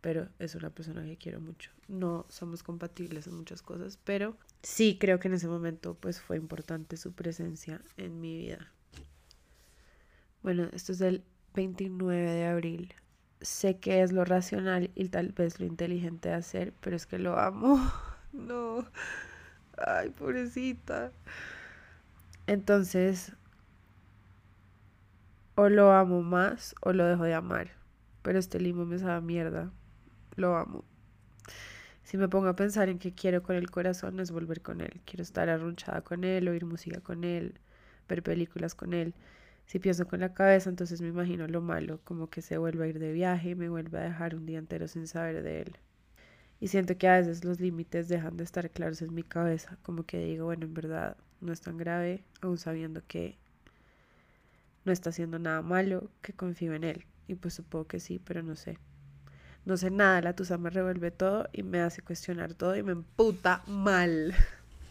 Pero 0.02 0.28
es 0.38 0.54
una 0.54 0.70
persona 0.70 1.04
que 1.04 1.16
quiero 1.16 1.40
mucho. 1.40 1.70
No 1.88 2.26
somos 2.28 2.62
compatibles 2.62 3.26
en 3.26 3.34
muchas 3.34 3.62
cosas, 3.62 3.98
pero 4.04 4.36
sí 4.62 4.98
creo 5.00 5.18
que 5.18 5.28
en 5.28 5.34
ese 5.34 5.48
momento 5.48 5.94
pues 5.94 6.20
fue 6.20 6.36
importante 6.36 6.96
su 6.96 7.12
presencia 7.12 7.80
en 7.96 8.20
mi 8.20 8.36
vida. 8.36 8.72
Bueno, 10.42 10.68
esto 10.74 10.92
es 10.92 10.98
del 10.98 11.24
29 11.54 12.30
de 12.30 12.46
abril. 12.46 12.94
Sé 13.40 13.78
que 13.78 14.02
es 14.02 14.12
lo 14.12 14.24
racional 14.24 14.90
y 14.94 15.08
tal 15.08 15.32
vez 15.32 15.60
lo 15.60 15.66
inteligente 15.66 16.28
de 16.28 16.34
hacer, 16.36 16.74
pero 16.80 16.94
es 16.94 17.06
que 17.06 17.18
lo 17.18 17.38
amo. 17.38 17.80
No. 18.36 18.86
Ay, 19.78 20.10
pobrecita. 20.10 21.12
Entonces, 22.46 23.32
o 25.54 25.68
lo 25.68 25.92
amo 25.92 26.22
más 26.22 26.74
o 26.80 26.92
lo 26.92 27.04
dejo 27.06 27.24
de 27.24 27.34
amar. 27.34 27.70
Pero 28.22 28.38
este 28.38 28.60
limo 28.60 28.84
me 28.84 28.98
sabe 28.98 29.20
mierda. 29.20 29.70
Lo 30.36 30.56
amo. 30.56 30.84
Si 32.04 32.16
me 32.18 32.28
pongo 32.28 32.48
a 32.48 32.56
pensar 32.56 32.88
en 32.88 32.98
qué 32.98 33.12
quiero 33.12 33.42
con 33.42 33.56
el 33.56 33.70
corazón 33.70 34.20
es 34.20 34.30
volver 34.30 34.62
con 34.62 34.80
él. 34.80 35.00
Quiero 35.04 35.22
estar 35.22 35.48
arrunchada 35.48 36.02
con 36.02 36.24
él, 36.24 36.48
oír 36.48 36.64
música 36.64 37.00
con 37.00 37.24
él, 37.24 37.58
ver 38.08 38.22
películas 38.22 38.74
con 38.74 38.94
él. 38.94 39.14
Si 39.66 39.78
pienso 39.80 40.06
con 40.06 40.20
la 40.20 40.32
cabeza, 40.34 40.70
entonces 40.70 41.00
me 41.00 41.08
imagino 41.08 41.48
lo 41.48 41.60
malo, 41.60 42.00
como 42.04 42.28
que 42.30 42.42
se 42.42 42.58
vuelve 42.58 42.84
a 42.84 42.88
ir 42.88 42.98
de 43.00 43.12
viaje 43.12 43.50
y 43.50 43.54
me 43.56 43.68
vuelve 43.68 43.98
a 43.98 44.02
dejar 44.02 44.36
un 44.36 44.46
día 44.46 44.58
entero 44.58 44.86
sin 44.88 45.08
saber 45.08 45.42
de 45.42 45.62
él. 45.62 45.76
Y 46.60 46.68
siento 46.68 46.96
que 46.96 47.08
a 47.08 47.18
veces 47.18 47.44
los 47.44 47.60
límites 47.60 48.08
dejan 48.08 48.36
de 48.36 48.44
estar 48.44 48.70
claros 48.70 49.02
en 49.02 49.14
mi 49.14 49.22
cabeza, 49.22 49.78
como 49.82 50.04
que 50.04 50.18
digo, 50.24 50.46
bueno, 50.46 50.64
en 50.64 50.74
verdad 50.74 51.16
no 51.40 51.52
es 51.52 51.60
tan 51.60 51.76
grave, 51.76 52.24
aún 52.40 52.56
sabiendo 52.56 53.02
que 53.06 53.36
no 54.84 54.92
está 54.92 55.10
haciendo 55.10 55.38
nada 55.38 55.62
malo, 55.62 56.10
que 56.22 56.32
confío 56.32 56.72
en 56.72 56.84
él. 56.84 57.04
Y 57.28 57.34
pues 57.34 57.54
supongo 57.54 57.86
que 57.86 58.00
sí, 58.00 58.20
pero 58.24 58.42
no 58.42 58.56
sé. 58.56 58.78
No 59.64 59.76
sé 59.76 59.90
nada, 59.90 60.22
la 60.22 60.36
tusa 60.36 60.58
me 60.58 60.70
revuelve 60.70 61.10
todo 61.10 61.48
y 61.52 61.64
me 61.64 61.80
hace 61.80 62.00
cuestionar 62.00 62.54
todo 62.54 62.76
y 62.76 62.84
me 62.84 62.92
emputa 62.92 63.62
mal. 63.66 64.32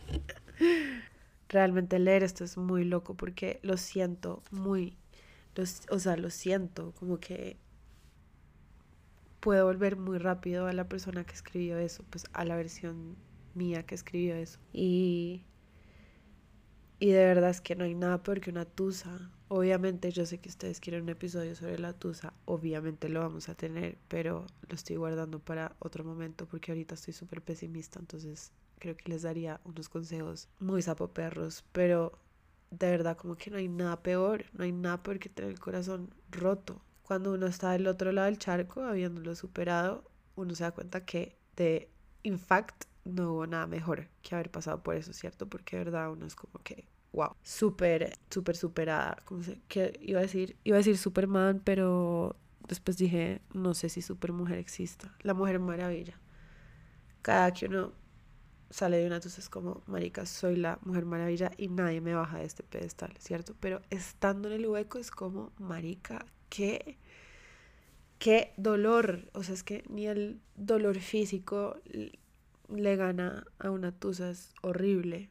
Realmente 1.49 1.97
leer 1.97 2.23
esto 2.23 2.43
es 2.43 2.57
muy 2.57 2.83
loco 2.83 3.15
porque 3.15 3.59
lo 3.63 3.77
siento 3.77 4.43
muy, 4.51 4.97
o 5.89 5.99
sea, 5.99 6.17
lo 6.17 6.29
siento, 6.29 6.91
como 6.99 7.19
que 7.19 7.57
puedo 9.45 9.65
volver 9.67 9.95
muy 9.95 10.17
rápido 10.17 10.65
a 10.65 10.73
la 10.73 10.89
persona 10.89 11.23
que 11.23 11.35
escribió 11.35 11.77
eso, 11.77 12.03
pues 12.09 12.25
a 12.33 12.45
la 12.45 12.55
versión 12.55 13.15
mía 13.53 13.85
que 13.85 13.93
escribió 13.93 14.33
eso. 14.33 14.57
Y, 14.73 15.45
y 16.97 17.11
de 17.11 17.25
verdad 17.25 17.51
es 17.51 17.61
que 17.61 17.75
no 17.75 17.83
hay 17.83 17.93
nada 17.93 18.23
peor 18.23 18.41
que 18.41 18.49
una 18.49 18.65
tusa. 18.65 19.29
Obviamente 19.47 20.09
yo 20.09 20.25
sé 20.25 20.39
que 20.39 20.49
ustedes 20.49 20.79
quieren 20.79 21.03
un 21.03 21.09
episodio 21.09 21.53
sobre 21.53 21.77
la 21.77 21.93
tusa, 21.93 22.33
obviamente 22.45 23.07
lo 23.07 23.19
vamos 23.19 23.47
a 23.47 23.53
tener, 23.53 23.99
pero 24.07 24.47
lo 24.67 24.73
estoy 24.73 24.95
guardando 24.95 25.37
para 25.37 25.75
otro 25.77 26.03
momento 26.03 26.47
porque 26.47 26.71
ahorita 26.71 26.95
estoy 26.95 27.13
súper 27.13 27.43
pesimista, 27.43 27.99
entonces 27.99 28.51
creo 28.79 28.97
que 28.97 29.11
les 29.11 29.21
daría 29.21 29.61
unos 29.63 29.89
consejos 29.89 30.49
muy 30.59 30.81
sapoperros, 30.81 31.63
pero 31.71 32.17
de 32.71 32.89
verdad 32.89 33.15
como 33.15 33.35
que 33.35 33.51
no 33.51 33.57
hay 33.57 33.67
nada 33.67 34.01
peor, 34.01 34.45
no 34.53 34.63
hay 34.63 34.71
nada 34.71 35.03
peor 35.03 35.19
que 35.19 35.29
tener 35.29 35.51
el 35.51 35.59
corazón 35.59 36.09
roto. 36.31 36.81
Cuando 37.05 37.33
uno 37.33 37.45
está 37.45 37.71
del 37.71 37.87
otro 37.87 38.11
lado 38.11 38.25
del 38.25 38.39
charco, 38.39 38.81
habiéndolo 38.81 39.35
superado, 39.35 40.09
uno 40.35 40.55
se 40.55 40.63
da 40.63 40.71
cuenta 40.71 41.05
que 41.05 41.37
de 41.55 41.89
in 42.23 42.39
fact 42.39 42.85
no 43.03 43.33
hubo 43.33 43.47
nada 43.47 43.67
mejor 43.67 44.09
que 44.23 44.33
haber 44.33 44.49
pasado 44.49 44.81
por 44.81 44.95
eso, 44.95 45.13
¿cierto? 45.13 45.47
Porque 45.47 45.77
de 45.77 45.83
verdad 45.83 46.11
uno 46.11 46.25
es 46.25 46.35
como 46.35 46.59
que 46.63 46.87
wow, 47.13 47.35
súper, 47.43 48.17
súper 48.29 48.57
superada. 48.57 49.17
Como 49.25 49.43
se, 49.43 49.61
que 49.67 49.97
iba 50.01 50.19
a 50.19 50.23
decir, 50.23 50.57
iba 50.63 50.77
a 50.77 50.79
decir 50.79 50.97
Superman, 50.97 51.61
pero 51.63 52.35
después 52.67 52.97
dije, 52.97 53.41
no 53.53 53.73
sé 53.73 53.89
si 53.89 54.01
Supermujer 54.01 54.57
exista. 54.57 55.15
La 55.21 55.33
Mujer 55.33 55.59
Maravilla. 55.59 56.19
Cada 57.21 57.53
que 57.53 57.67
uno 57.67 57.93
sale 58.69 58.97
de 58.97 59.05
una, 59.05 59.15
entonces 59.17 59.47
como, 59.47 59.83
marica, 59.85 60.25
soy 60.25 60.55
la 60.55 60.79
Mujer 60.83 61.05
Maravilla 61.05 61.51
y 61.57 61.69
nadie 61.69 62.01
me 62.01 62.13
baja 62.13 62.39
de 62.39 62.45
este 62.45 62.63
pedestal, 62.63 63.13
¿cierto? 63.19 63.55
Pero 63.59 63.81
estando 63.89 64.49
en 64.49 64.55
el 64.55 64.67
hueco 64.67 64.97
es 64.97 65.11
como, 65.11 65.53
marica, 65.59 66.25
qué, 66.49 66.97
qué 68.19 68.53
dolor. 68.57 69.29
O 69.33 69.43
sea, 69.43 69.53
es 69.55 69.63
que 69.63 69.83
ni 69.89 70.07
el 70.07 70.41
dolor 70.55 70.99
físico 70.99 71.77
le 72.69 72.95
gana 72.95 73.45
a 73.59 73.71
una 73.71 73.91
tusa, 73.91 74.29
es 74.29 74.53
horrible. 74.61 75.29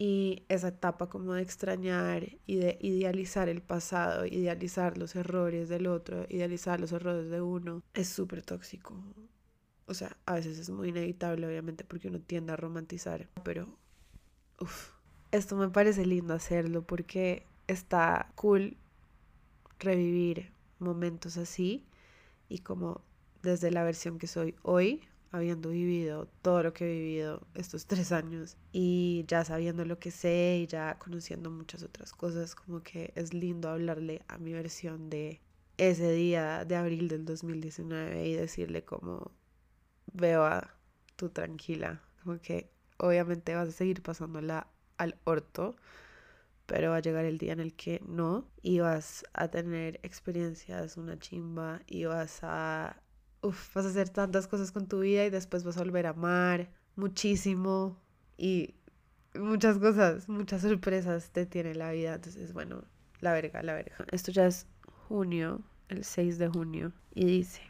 Y 0.00 0.44
esa 0.48 0.68
etapa 0.68 1.08
como 1.08 1.34
de 1.34 1.42
extrañar 1.42 2.36
y 2.46 2.56
de 2.56 2.78
idealizar 2.80 3.48
el 3.48 3.60
pasado, 3.62 4.26
idealizar 4.26 4.96
los 4.96 5.16
errores 5.16 5.68
del 5.68 5.88
otro, 5.88 6.24
idealizar 6.28 6.80
los 6.80 6.92
errores 6.92 7.28
de 7.30 7.40
uno, 7.40 7.82
es 7.94 8.08
súper 8.08 8.42
tóxico. 8.42 8.94
O 9.86 9.94
sea, 9.94 10.16
a 10.26 10.34
veces 10.34 10.58
es 10.58 10.70
muy 10.70 10.90
inevitable, 10.90 11.46
obviamente, 11.48 11.82
porque 11.82 12.08
uno 12.08 12.20
tiende 12.20 12.52
a 12.52 12.56
romantizar. 12.56 13.28
Pero, 13.42 13.66
uff, 14.60 14.90
esto 15.32 15.56
me 15.56 15.68
parece 15.68 16.06
lindo 16.06 16.32
hacerlo 16.32 16.82
porque 16.82 17.46
está 17.66 18.30
cool 18.36 18.76
revivir 19.78 20.52
momentos 20.78 21.36
así 21.36 21.84
y 22.48 22.60
como 22.60 23.02
desde 23.42 23.70
la 23.70 23.84
versión 23.84 24.18
que 24.18 24.26
soy 24.26 24.54
hoy 24.62 25.02
habiendo 25.30 25.70
vivido 25.70 26.26
todo 26.42 26.62
lo 26.62 26.72
que 26.72 26.84
he 26.86 27.00
vivido 27.00 27.46
estos 27.54 27.86
tres 27.86 28.12
años 28.12 28.56
y 28.72 29.24
ya 29.28 29.44
sabiendo 29.44 29.84
lo 29.84 29.98
que 29.98 30.10
sé 30.10 30.60
y 30.62 30.66
ya 30.66 30.98
conociendo 30.98 31.50
muchas 31.50 31.82
otras 31.82 32.12
cosas, 32.12 32.54
como 32.54 32.82
que 32.82 33.12
es 33.14 33.34
lindo 33.34 33.68
hablarle 33.68 34.22
a 34.28 34.38
mi 34.38 34.52
versión 34.52 35.10
de 35.10 35.40
ese 35.76 36.10
día 36.12 36.64
de 36.64 36.76
abril 36.76 37.08
del 37.08 37.24
2019 37.24 38.26
y 38.26 38.34
decirle 38.34 38.84
como 38.84 39.30
veo 40.12 40.44
a 40.44 40.74
tú 41.16 41.28
tranquila, 41.28 42.02
como 42.22 42.40
que 42.40 42.70
obviamente 42.96 43.54
vas 43.54 43.68
a 43.68 43.72
seguir 43.72 44.02
pasándola 44.02 44.66
al 44.96 45.16
orto, 45.24 45.76
pero 46.68 46.90
va 46.90 46.96
a 46.96 47.00
llegar 47.00 47.24
el 47.24 47.38
día 47.38 47.54
en 47.54 47.60
el 47.60 47.74
que 47.74 48.00
no 48.06 48.46
y 48.62 48.80
vas 48.80 49.24
a 49.32 49.48
tener 49.48 49.98
experiencias, 50.02 50.98
una 50.98 51.18
chimba 51.18 51.80
y 51.86 52.04
vas 52.04 52.40
a 52.42 53.02
uf, 53.40 53.74
vas 53.74 53.86
a 53.86 53.88
hacer 53.88 54.10
tantas 54.10 54.46
cosas 54.46 54.70
con 54.70 54.86
tu 54.86 55.00
vida 55.00 55.24
y 55.24 55.30
después 55.30 55.64
vas 55.64 55.78
a 55.78 55.80
volver 55.80 56.06
a 56.06 56.10
amar 56.10 56.70
muchísimo 56.94 57.98
y 58.36 58.74
muchas 59.34 59.78
cosas, 59.78 60.28
muchas 60.28 60.60
sorpresas 60.60 61.30
te 61.30 61.46
tiene 61.46 61.74
la 61.74 61.90
vida. 61.90 62.16
Entonces, 62.16 62.52
bueno, 62.52 62.84
la 63.20 63.32
verga, 63.32 63.62
la 63.62 63.72
verga. 63.72 63.96
Esto 64.12 64.30
ya 64.30 64.46
es 64.46 64.66
junio, 65.08 65.62
el 65.88 66.04
6 66.04 66.36
de 66.38 66.48
junio, 66.48 66.92
y 67.14 67.24
dice, 67.24 67.62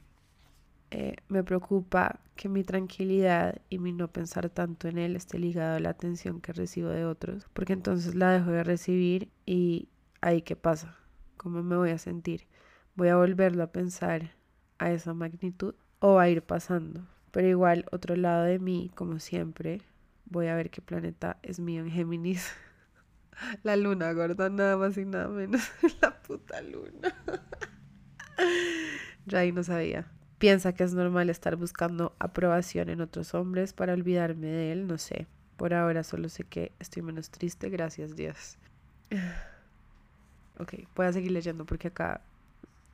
eh, 0.90 1.16
me 1.28 1.44
preocupa 1.44 2.20
que 2.34 2.48
mi 2.48 2.64
tranquilidad 2.64 3.60
y 3.68 3.78
mi 3.78 3.92
no 3.92 4.08
pensar 4.08 4.48
tanto 4.48 4.88
en 4.88 4.98
él 4.98 5.16
esté 5.16 5.38
ligado 5.38 5.76
a 5.76 5.80
la 5.80 5.90
atención 5.90 6.40
que 6.40 6.52
recibo 6.52 6.88
de 6.88 7.04
otros, 7.04 7.46
porque 7.52 7.72
entonces 7.72 8.14
la 8.14 8.32
dejo 8.32 8.50
de 8.50 8.64
recibir 8.64 9.28
y 9.44 9.88
ahí 10.20 10.42
qué 10.42 10.56
pasa, 10.56 10.96
cómo 11.36 11.62
me 11.62 11.76
voy 11.76 11.90
a 11.90 11.98
sentir. 11.98 12.46
Voy 12.94 13.08
a 13.08 13.16
volverlo 13.16 13.62
a 13.62 13.72
pensar 13.72 14.32
a 14.78 14.90
esa 14.92 15.14
magnitud 15.14 15.74
o 16.00 16.14
va 16.14 16.22
a 16.22 16.28
ir 16.28 16.42
pasando. 16.42 17.06
Pero 17.30 17.48
igual, 17.48 17.84
otro 17.92 18.16
lado 18.16 18.44
de 18.44 18.58
mí, 18.58 18.90
como 18.94 19.18
siempre, 19.18 19.82
voy 20.24 20.46
a 20.46 20.56
ver 20.56 20.70
qué 20.70 20.80
planeta 20.80 21.38
es 21.42 21.60
mío 21.60 21.82
en 21.82 21.90
Géminis. 21.90 22.52
La 23.62 23.76
luna 23.76 24.12
gorda, 24.12 24.48
nada 24.48 24.76
más 24.76 24.96
y 24.96 25.04
nada 25.04 25.28
menos. 25.28 25.62
La 26.00 26.20
puta 26.22 26.60
luna. 26.62 27.14
ya 29.26 29.40
ahí 29.40 29.52
no 29.52 29.62
sabía. 29.62 30.10
Piensa 30.38 30.72
que 30.72 30.84
es 30.84 30.94
normal 30.94 31.30
estar 31.30 31.56
buscando 31.56 32.14
aprobación 32.20 32.88
en 32.90 33.00
otros 33.00 33.34
hombres 33.34 33.72
para 33.72 33.92
olvidarme 33.92 34.46
de 34.46 34.72
él, 34.72 34.86
no 34.86 34.96
sé. 34.96 35.26
Por 35.56 35.74
ahora 35.74 36.04
solo 36.04 36.28
sé 36.28 36.44
que 36.44 36.70
estoy 36.78 37.02
menos 37.02 37.30
triste, 37.30 37.68
gracias 37.68 38.16
Dios. 38.16 38.56
Ok, 40.60 40.74
voy 40.96 41.06
a 41.06 41.12
seguir 41.12 41.30
leyendo 41.30 41.64
porque 41.64 41.86
acá 41.86 42.20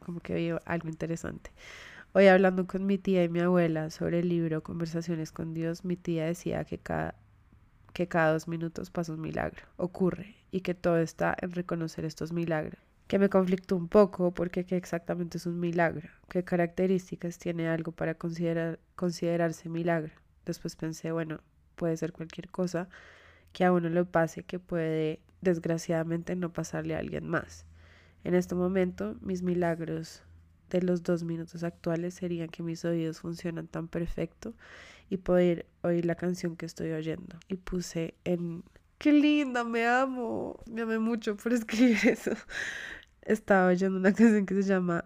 como 0.05 0.21
que 0.21 0.35
veo 0.35 0.61
algo 0.67 0.91
interesante. 0.91 1.51
Hoy 2.13 2.27
hablando 2.27 2.67
con 2.67 2.85
mi 2.85 2.99
tía 2.99 3.25
y 3.25 3.31
mi 3.31 3.41
abuela 3.41 3.89
sobre 3.89 4.21
el 4.21 4.29
libro 4.29 4.63
Conversaciones 4.63 5.33
con 5.33 5.55
Dios, 5.55 5.83
mi 5.83 5.97
tía 5.97 6.27
decía 6.27 6.65
que 6.65 6.77
cada, 6.77 7.15
que 7.95 8.07
cada 8.07 8.35
dos 8.35 8.49
minutos 8.49 8.91
pasa 8.91 9.15
un 9.15 9.23
milagro, 9.23 9.63
ocurre, 9.79 10.37
y 10.51 10.61
que 10.61 10.75
todo 10.75 10.99
está 10.99 11.35
en 11.41 11.53
reconocer 11.53 12.05
estos 12.05 12.33
milagros. 12.33 12.79
Que 13.07 13.19
me 13.19 13.29
conflictó 13.29 13.77
un 13.77 13.89
poco 13.89 14.33
porque 14.33 14.65
qué 14.65 14.77
exactamente 14.77 15.39
es 15.39 15.47
un 15.47 15.61
milagro, 15.61 16.09
qué 16.29 16.43
características 16.43 17.39
tiene 17.39 17.69
algo 17.69 17.93
para 17.93 18.15
considerar, 18.15 18.81
considerarse 18.97 19.69
milagro. 19.69 20.13
Después 20.47 20.77
pensé, 20.77 21.13
bueno, 21.13 21.41
puede 21.77 21.97
ser 21.97 22.13
cualquier 22.13 22.49
cosa 22.51 22.89
que 23.53 23.65
a 23.65 23.73
uno 23.73 23.89
le 23.89 24.05
pase 24.05 24.43
que 24.43 24.59
puede 24.59 25.21
desgraciadamente 25.41 26.35
no 26.35 26.53
pasarle 26.53 26.95
a 26.95 26.99
alguien 26.99 27.29
más. 27.29 27.67
En 28.25 28.35
este 28.35 28.55
momento, 28.55 29.17
mis 29.21 29.43
milagros 29.43 30.23
de 30.71 30.83
los 30.83 31.03
dos 31.03 31.23
minutos 31.23 31.63
actuales 31.63 32.15
serían 32.15 32.49
que 32.49 32.63
mis 32.63 32.85
oídos 32.85 33.21
funcionan 33.21 33.69
tan 33.69 33.87
perfecto 33.87 34.55
y 35.11 35.19
poder 35.19 35.67
oír 35.83 36.07
la 36.07 36.15
canción 36.15 36.57
que 36.57 36.67
estoy 36.67 36.93
oyendo. 36.93 37.39
Y 37.49 37.57
puse 37.57 38.15
en... 38.25 38.65
¡Qué 38.99 39.13
linda! 39.13 39.65
Me 39.65 39.87
amo. 39.87 40.61
Me 40.67 40.83
amé 40.83 40.99
mucho 40.99 41.37
por 41.37 41.53
escribir 41.53 41.99
eso. 42.05 42.33
Estaba 43.23 43.69
oyendo 43.69 43.99
una 43.99 44.13
canción 44.13 44.47
que 44.47 44.55
se 44.55 44.63
llama 44.63 45.05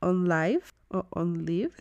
On 0.00 0.28
Live 0.28 0.64
o 0.88 1.06
On 1.10 1.44
Live 1.44 1.72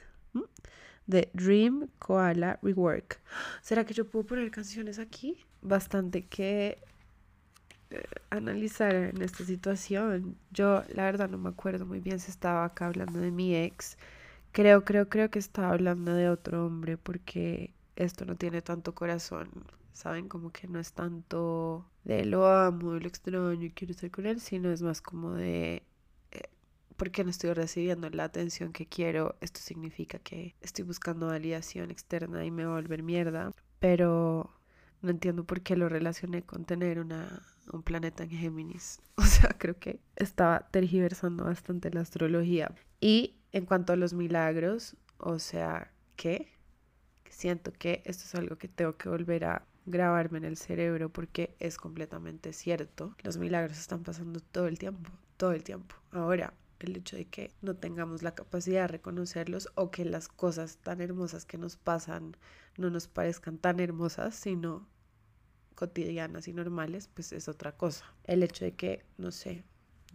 de 1.07 1.29
Dream 1.33 1.87
Koala 1.99 2.59
Rework. 2.61 3.19
¿Será 3.61 3.85
que 3.85 3.93
yo 3.93 4.09
puedo 4.09 4.25
poner 4.25 4.49
canciones 4.51 4.99
aquí? 4.99 5.45
Bastante 5.61 6.25
que 6.25 6.79
analizar 8.29 8.93
en 8.95 9.21
esta 9.21 9.43
situación. 9.45 10.37
Yo 10.51 10.83
la 10.93 11.03
verdad 11.03 11.29
no 11.29 11.37
me 11.37 11.49
acuerdo 11.49 11.85
muy 11.85 11.99
bien 11.99 12.19
si 12.19 12.31
estaba 12.31 12.65
acá 12.65 12.87
hablando 12.87 13.19
de 13.19 13.31
mi 13.31 13.55
ex. 13.55 13.97
Creo, 14.51 14.85
creo, 14.85 15.09
creo 15.09 15.29
que 15.29 15.39
estaba 15.39 15.69
hablando 15.71 16.13
de 16.13 16.29
otro 16.29 16.65
hombre 16.65 16.97
porque 16.97 17.73
esto 17.95 18.25
no 18.25 18.35
tiene 18.35 18.61
tanto 18.61 18.95
corazón. 18.95 19.49
Saben, 19.95 20.27
como 20.27 20.51
que 20.51 20.67
no 20.67 20.77
es 20.77 20.91
tanto 20.91 21.89
de 22.03 22.25
lo 22.25 22.47
amo, 22.47 22.95
lo 22.95 23.07
extraño 23.07 23.53
y 23.53 23.71
quiero 23.71 23.91
estar 23.91 24.11
con 24.11 24.25
él, 24.25 24.41
sino 24.41 24.69
es 24.69 24.81
más 24.81 25.01
como 25.01 25.31
de 25.35 25.83
eh, 26.31 26.49
porque 26.97 27.23
no 27.23 27.29
estoy 27.29 27.53
recibiendo 27.53 28.09
la 28.09 28.25
atención 28.25 28.73
que 28.73 28.87
quiero. 28.87 29.37
Esto 29.39 29.61
significa 29.61 30.19
que 30.19 30.53
estoy 30.59 30.83
buscando 30.83 31.27
validación 31.27 31.91
externa 31.91 32.43
y 32.43 32.51
me 32.51 32.65
va 32.65 32.73
a 32.73 32.81
volver 32.81 33.03
mierda. 33.03 33.53
Pero 33.79 34.53
no 35.01 35.11
entiendo 35.11 35.45
por 35.45 35.61
qué 35.61 35.77
lo 35.77 35.87
relacioné 35.87 36.43
con 36.43 36.65
tener 36.65 36.99
una, 36.99 37.41
un 37.71 37.81
planeta 37.81 38.23
en 38.23 38.31
Géminis. 38.31 38.99
O 39.15 39.23
sea, 39.23 39.55
creo 39.57 39.79
que 39.79 40.01
estaba 40.17 40.67
tergiversando 40.71 41.45
bastante 41.45 41.89
la 41.89 42.01
astrología. 42.01 42.75
Y 42.99 43.37
en 43.53 43.65
cuanto 43.65 43.93
a 43.93 43.95
los 43.95 44.13
milagros, 44.13 44.97
o 45.19 45.39
sea, 45.39 45.93
¿qué? 46.17 46.51
Siento 47.29 47.71
que 47.71 48.03
esto 48.03 48.25
es 48.25 48.35
algo 48.35 48.57
que 48.57 48.67
tengo 48.67 48.97
que 48.97 49.07
volver 49.07 49.45
a 49.45 49.65
grabarme 49.85 50.39
en 50.39 50.45
el 50.45 50.57
cerebro 50.57 51.09
porque 51.09 51.55
es 51.59 51.77
completamente 51.77 52.53
cierto. 52.53 53.15
Los 53.23 53.37
milagros 53.37 53.77
están 53.77 54.03
pasando 54.03 54.39
todo 54.39 54.67
el 54.67 54.79
tiempo, 54.79 55.11
todo 55.37 55.51
el 55.51 55.63
tiempo. 55.63 55.95
Ahora, 56.11 56.53
el 56.79 56.97
hecho 56.97 57.15
de 57.15 57.25
que 57.25 57.51
no 57.61 57.75
tengamos 57.75 58.21
la 58.21 58.35
capacidad 58.35 58.81
de 58.81 58.87
reconocerlos 58.89 59.69
o 59.75 59.91
que 59.91 60.05
las 60.05 60.27
cosas 60.27 60.77
tan 60.77 61.01
hermosas 61.01 61.45
que 61.45 61.57
nos 61.57 61.77
pasan 61.77 62.35
no 62.77 62.89
nos 62.89 63.07
parezcan 63.07 63.57
tan 63.57 63.79
hermosas, 63.79 64.35
sino 64.35 64.87
cotidianas 65.75 66.47
y 66.47 66.53
normales, 66.53 67.09
pues 67.13 67.31
es 67.33 67.47
otra 67.47 67.73
cosa. 67.73 68.05
El 68.23 68.43
hecho 68.43 68.65
de 68.65 68.73
que, 68.73 69.05
no 69.17 69.31
sé, 69.31 69.63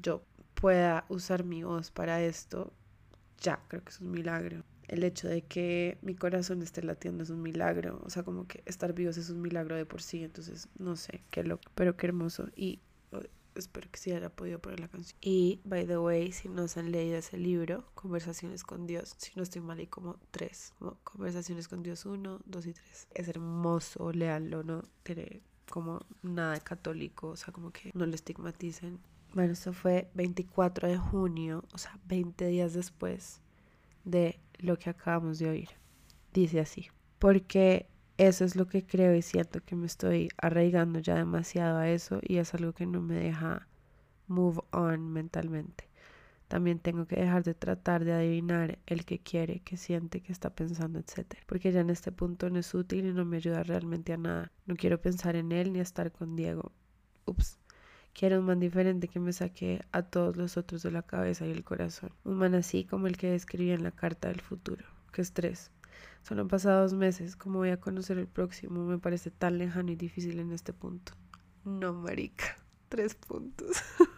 yo 0.01 0.23
pueda 0.55 1.05
usar 1.09 1.45
mi 1.45 1.63
voz 1.63 1.91
para 1.91 2.23
esto, 2.23 2.73
ya, 3.41 3.63
creo 3.69 3.83
que 3.83 3.91
es 3.91 4.01
un 4.01 4.11
milagro. 4.11 4.65
El 4.89 5.05
hecho 5.05 5.29
de 5.29 5.43
que 5.43 5.99
mi 6.03 6.15
corazón 6.15 6.63
esté 6.63 6.83
latiendo 6.83 7.23
es 7.23 7.31
un 7.31 7.43
milagro. 7.43 8.01
O 8.05 8.11
sea, 8.11 8.23
como 8.25 8.47
que 8.47 8.63
estar 8.67 8.93
vivos 8.93 9.17
es 9.17 9.31
un 9.31 9.41
milagro 9.41 9.77
de 9.77 9.87
por 9.87 10.03
sí. 10.03 10.25
Entonces, 10.25 10.69
no 10.79 10.97
sé, 10.97 11.23
qué 11.31 11.45
loco, 11.45 11.71
pero 11.75 11.97
qué 11.97 12.07
hermoso. 12.09 12.49
Y 12.57 12.81
espero 13.55 13.89
que 13.91 13.99
sí 13.99 14.13
haya 14.13 14.31
podido 14.31 14.59
poner 14.59 14.81
la 14.81 14.89
canción. 14.89 15.17
Y, 15.21 15.61
by 15.65 15.87
the 15.87 15.99
way, 15.99 16.33
si 16.33 16.49
no 16.49 16.69
se 16.69 16.81
han 16.81 16.91
leído 16.91 17.17
ese 17.17 17.39
libro, 17.39 17.85
Conversaciones 17.95 18.65
con 18.65 18.87
Dios, 18.87 19.15
si 19.19 19.33
no 19.37 19.43
estoy 19.43 19.61
mal, 19.63 19.79
hay 19.79 19.87
como 19.87 20.19
tres. 20.31 20.75
Conversaciones 21.05 21.69
con 21.69 21.83
Dios 21.83 22.07
1, 22.07 22.41
2 22.45 22.67
y 22.67 22.73
3. 22.73 23.09
Es 23.15 23.29
hermoso, 23.29 24.13
leanlo, 24.13 24.63
¿no? 24.63 24.83
Tiene 25.03 25.43
como 25.71 26.05
nada 26.23 26.59
católico, 26.61 27.29
o 27.29 27.37
sea, 27.37 27.53
como 27.53 27.71
que 27.71 27.91
no 27.95 28.07
lo 28.07 28.15
estigmaticen. 28.15 28.99
Bueno, 29.33 29.53
eso 29.53 29.73
fue 29.73 30.11
24 30.15 30.89
de 30.89 30.99
junio, 30.99 31.65
o 31.73 31.79
sea, 31.79 31.99
20 32.07 32.47
días 32.47 32.73
después 32.75 33.41
de 34.05 34.41
lo 34.59 34.79
que 34.79 34.91
acabamos 34.91 35.39
de 35.39 35.49
oír. 35.49 35.69
Dice 36.33 36.61
así, 36.61 36.89
porque 37.19 37.89
eso 38.19 38.45
es 38.45 38.57
lo 38.57 38.67
que 38.67 38.85
creo 38.85 39.15
y 39.15 39.23
siento 39.23 39.65
que 39.65 39.77
me 39.77 39.87
estoy 39.87 40.29
arraigando 40.37 40.99
ya 40.99 41.15
demasiado 41.15 41.79
a 41.79 41.89
eso 41.89 42.21
y 42.23 42.37
es 42.37 42.53
algo 42.55 42.73
que 42.73 42.87
no 42.87 43.01
me 43.01 43.15
deja 43.15 43.67
move 44.27 44.61
on 44.73 45.13
mentalmente. 45.13 45.89
También 46.49 46.81
tengo 46.81 47.07
que 47.07 47.17
dejar 47.17 47.45
de 47.45 47.55
tratar 47.55 48.05
de 48.05 48.13
adivinar 48.13 48.81
el 48.87 49.05
que 49.05 49.21
quiere, 49.21 49.61
que 49.61 49.77
siente, 49.77 50.21
que 50.21 50.33
está 50.33 50.51
pensando, 50.51 50.99
etc. 50.99 51.37
Porque 51.47 51.71
ya 51.71 51.81
en 51.81 51.91
este 51.91 52.11
punto 52.11 52.51
no 52.51 52.59
es 52.59 52.75
útil 52.75 53.07
y 53.07 53.13
no 53.13 53.25
me 53.25 53.37
ayuda 53.37 53.63
realmente 53.63 54.13
a 54.13 54.17
nada. 54.17 54.51
No 54.67 54.75
quiero 54.75 55.01
pensar 55.01 55.37
en 55.37 55.53
él 55.53 55.73
ni 55.73 55.79
estar 55.79 56.11
con 56.11 56.35
Diego. 56.35 56.73
Ups. 57.25 57.61
Quiero 58.13 58.41
un 58.41 58.47
man 58.47 58.61
diferente 58.61 59.09
que 59.09 59.21
me 59.21 59.33
saque 59.33 59.81
a 59.93 60.03
todos 60.03 60.37
los 60.37 60.57
otros 60.57 60.83
de 60.83 60.91
la 60.91 61.03
cabeza 61.03 61.47
y 61.47 61.51
el 61.51 61.65
corazón. 61.65 62.11
Un 62.25 62.37
man 62.37 62.55
así 62.55 62.85
como 62.85 63.07
el 63.07 63.17
que 63.17 63.31
describí 63.31 63.71
en 63.71 63.83
la 63.83 63.93
carta 63.93 64.29
del 64.29 64.41
futuro. 64.41 64.85
Qué 65.13 65.23
estrés. 65.23 65.71
Solo 66.23 66.43
han 66.43 66.49
pasado 66.49 66.83
dos 66.83 66.93
meses. 66.93 67.37
¿Cómo 67.37 67.61
voy 67.61 67.71
a 67.71 67.81
conocer 67.81 68.19
el 68.19 68.27
próximo? 68.27 68.85
Me 68.85 68.99
parece 68.99 69.31
tan 69.31 69.59
lejano 69.59 69.91
y 69.91 69.97
difícil 69.97 70.39
en 70.39 70.53
este 70.53 70.73
punto. 70.73 71.13
No, 71.65 71.93
marica. 71.93 72.57
Tres 72.89 73.15
puntos. 73.15 73.77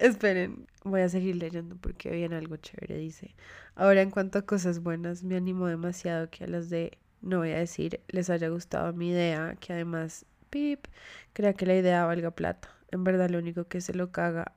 Esperen, 0.00 0.66
voy 0.82 1.02
a 1.02 1.08
seguir 1.10 1.36
leyendo 1.36 1.76
porque 1.76 2.10
viene 2.10 2.36
algo 2.36 2.56
chévere. 2.56 2.96
Dice, 2.96 3.34
ahora 3.74 4.00
en 4.00 4.10
cuanto 4.10 4.38
a 4.38 4.42
cosas 4.42 4.82
buenas, 4.82 5.24
me 5.24 5.36
animo 5.36 5.66
demasiado 5.66 6.30
que 6.30 6.44
a 6.44 6.46
las 6.46 6.70
de, 6.70 6.98
no 7.20 7.38
voy 7.38 7.50
a 7.50 7.58
decir, 7.58 8.00
les 8.08 8.30
haya 8.30 8.48
gustado 8.48 8.92
mi 8.94 9.10
idea, 9.10 9.56
que 9.60 9.74
además, 9.74 10.24
pip, 10.50 10.86
crea 11.32 11.54
que 11.54 11.66
la 11.66 11.76
idea 11.76 12.04
valga 12.04 12.32
plata. 12.32 12.68
En 12.90 13.04
verdad 13.04 13.30
lo 13.30 13.38
único 13.38 13.64
que 13.68 13.80
se 13.80 13.94
lo 13.94 14.10
caga 14.10 14.54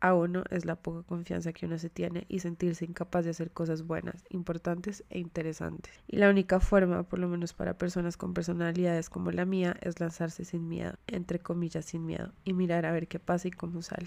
a 0.00 0.14
uno 0.14 0.44
es 0.50 0.64
la 0.64 0.76
poca 0.76 1.02
confianza 1.02 1.52
que 1.52 1.66
uno 1.66 1.78
se 1.78 1.90
tiene 1.90 2.24
y 2.28 2.40
sentirse 2.40 2.84
incapaz 2.84 3.24
de 3.24 3.30
hacer 3.30 3.50
cosas 3.50 3.82
buenas, 3.82 4.24
importantes 4.30 5.04
e 5.10 5.18
interesantes. 5.18 5.92
Y 6.06 6.18
la 6.18 6.30
única 6.30 6.60
forma, 6.60 7.02
por 7.02 7.18
lo 7.18 7.28
menos 7.28 7.52
para 7.52 7.78
personas 7.78 8.16
con 8.16 8.34
personalidades 8.34 9.10
como 9.10 9.32
la 9.32 9.44
mía, 9.44 9.76
es 9.80 10.00
lanzarse 10.00 10.44
sin 10.44 10.68
miedo, 10.68 10.94
entre 11.06 11.40
comillas 11.40 11.84
sin 11.84 12.06
miedo, 12.06 12.32
y 12.44 12.52
mirar 12.52 12.86
a 12.86 12.92
ver 12.92 13.08
qué 13.08 13.18
pasa 13.18 13.48
y 13.48 13.50
cómo 13.50 13.82
sale. 13.82 14.06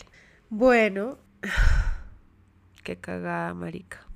Bueno, 0.50 1.18
qué 2.84 2.98
cagada, 2.98 3.54
marica. 3.54 4.08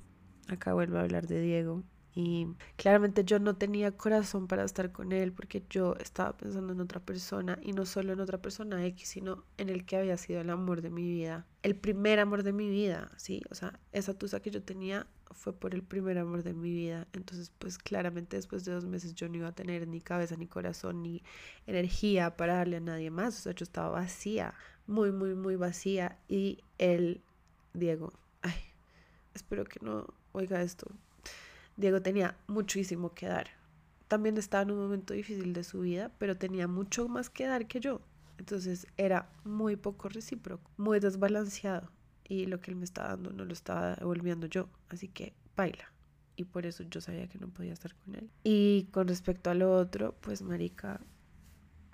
Acá 0.48 0.74
vuelvo 0.74 0.98
a 0.98 1.02
hablar 1.02 1.28
de 1.28 1.42
Diego. 1.42 1.84
Y 2.18 2.48
claramente 2.78 3.26
yo 3.26 3.40
no 3.40 3.58
tenía 3.58 3.92
corazón 3.92 4.48
para 4.48 4.64
estar 4.64 4.94
con 4.94 5.12
él 5.12 5.34
porque 5.34 5.66
yo 5.70 5.96
estaba 6.00 6.38
pensando 6.38 6.72
en 6.72 6.80
otra 6.80 7.02
persona 7.02 7.60
y 7.62 7.74
no 7.74 7.86
solo 7.86 8.14
en 8.14 8.22
otra 8.22 8.42
persona 8.42 8.86
X, 8.86 9.10
sino 9.10 9.44
en 9.58 9.68
el 9.68 9.86
que 9.86 9.98
había 9.98 10.16
sido 10.16 10.40
el 10.40 10.50
amor 10.50 10.82
de 10.82 10.90
mi 10.90 11.04
vida. 11.04 11.46
El 11.62 11.76
primer 11.76 12.22
amor 12.22 12.44
de 12.44 12.54
mi 12.54 12.70
vida, 12.70 13.12
¿sí? 13.18 13.42
O 13.52 13.56
sea, 13.56 13.78
esa 13.92 14.14
tusa 14.14 14.40
que 14.40 14.50
yo 14.50 14.64
tenía 14.64 15.08
fue 15.32 15.52
por 15.52 15.76
el 15.76 15.84
primer 15.84 16.18
amor 16.18 16.44
de 16.44 16.54
mi 16.54 16.72
vida. 16.72 17.06
Entonces, 17.12 17.52
pues 17.60 17.78
claramente 17.78 18.38
después 18.38 18.64
de 18.64 18.72
dos 18.72 18.86
meses 18.86 19.14
yo 19.14 19.28
no 19.28 19.36
iba 19.36 19.50
a 19.50 19.56
tener 19.56 19.86
ni 19.86 20.00
cabeza, 20.00 20.38
ni 20.38 20.48
corazón, 20.48 21.04
ni 21.04 21.22
energía 21.68 22.38
para 22.38 22.56
darle 22.56 22.78
a 22.78 22.80
nadie 22.80 23.12
más. 23.12 23.38
O 23.40 23.42
sea, 23.42 23.52
yo 23.52 23.66
estaba 23.66 23.90
vacía, 23.90 24.54
muy, 24.88 25.12
muy, 25.12 25.36
muy 25.36 25.58
vacía. 25.58 26.18
Y 26.30 26.60
él, 26.78 27.22
Diego, 27.74 28.14
ay, 28.42 28.56
espero 29.34 29.66
que 29.66 29.80
no 29.82 30.08
oiga 30.32 30.62
esto 30.62 30.96
Diego 31.78 32.02
tenía 32.02 32.38
muchísimo 32.48 33.14
que 33.14 33.28
dar. 33.28 33.48
También 34.08 34.38
estaba 34.38 34.64
en 34.64 34.72
un 34.72 34.80
momento 34.80 35.14
difícil 35.14 35.54
de 35.54 35.64
su 35.64 35.82
vida, 35.82 36.12
pero 36.18 36.38
tenía 36.38 36.68
mucho 36.68 37.08
más 37.08 37.30
que 37.30 37.46
dar 37.46 37.68
que 37.68 37.80
yo. 37.80 38.02
Entonces 38.38 38.88
era 38.98 39.30
muy 39.44 39.76
poco 39.76 40.10
recíproco, 40.10 40.70
muy 40.78 41.00
desbalanceado. 41.00 41.90
Y 42.28 42.46
lo 42.46 42.60
que 42.60 42.72
él 42.72 42.78
me 42.78 42.86
estaba 42.86 43.10
dando 43.10 43.32
no 43.32 43.46
lo 43.46 43.54
estaba 43.54 43.96
devolviendo 43.96 44.48
yo. 44.48 44.70
Así 44.90 45.08
que 45.08 45.34
baila. 45.56 45.92
Y 46.36 46.44
por 46.44 46.66
eso 46.66 46.84
yo 46.84 47.02
sabía 47.02 47.28
que 47.28 47.40
no 47.40 47.48
podía 47.48 47.74
estar 47.74 47.96
con 47.96 48.16
él. 48.16 48.30
Y 48.44 48.88
con 48.92 49.08
respecto 49.08 49.50
a 49.50 49.54
lo 49.54 49.74
otro, 49.74 50.16
pues 50.22 50.42
marica, 50.42 51.00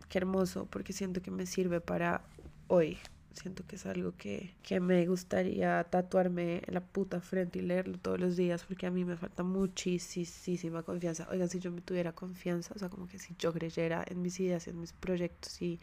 qué 0.09 0.17
hermoso, 0.17 0.65
porque 0.65 0.93
siento 0.93 1.21
que 1.21 1.31
me 1.31 1.45
sirve 1.45 1.79
para 1.79 2.23
hoy, 2.67 2.97
Siento 3.33 3.65
que 3.65 3.77
es 3.77 3.85
algo 3.85 4.13
que, 4.17 4.53
que 4.61 4.79
me 4.79 5.05
gustaría 5.07 5.83
tatuarme 5.85 6.61
en 6.67 6.73
la 6.73 6.81
puta 6.81 7.21
frente 7.21 7.59
y 7.59 7.61
leerlo 7.61 7.97
todos 7.97 8.19
los 8.19 8.35
días 8.35 8.63
porque 8.67 8.85
a 8.87 8.91
mí 8.91 9.05
me 9.05 9.15
falta 9.15 9.43
muchísima 9.43 10.83
confianza. 10.83 11.27
Oigan, 11.31 11.47
si 11.47 11.59
yo 11.59 11.71
me 11.71 11.81
tuviera 11.81 12.11
confianza, 12.11 12.73
o 12.75 12.79
sea, 12.79 12.89
como 12.89 13.07
que 13.07 13.19
si 13.19 13.35
yo 13.39 13.53
creyera 13.53 14.03
en 14.07 14.21
mis 14.21 14.39
ideas, 14.39 14.67
en 14.67 14.79
mis 14.79 14.91
proyectos 14.91 15.61
y 15.61 15.79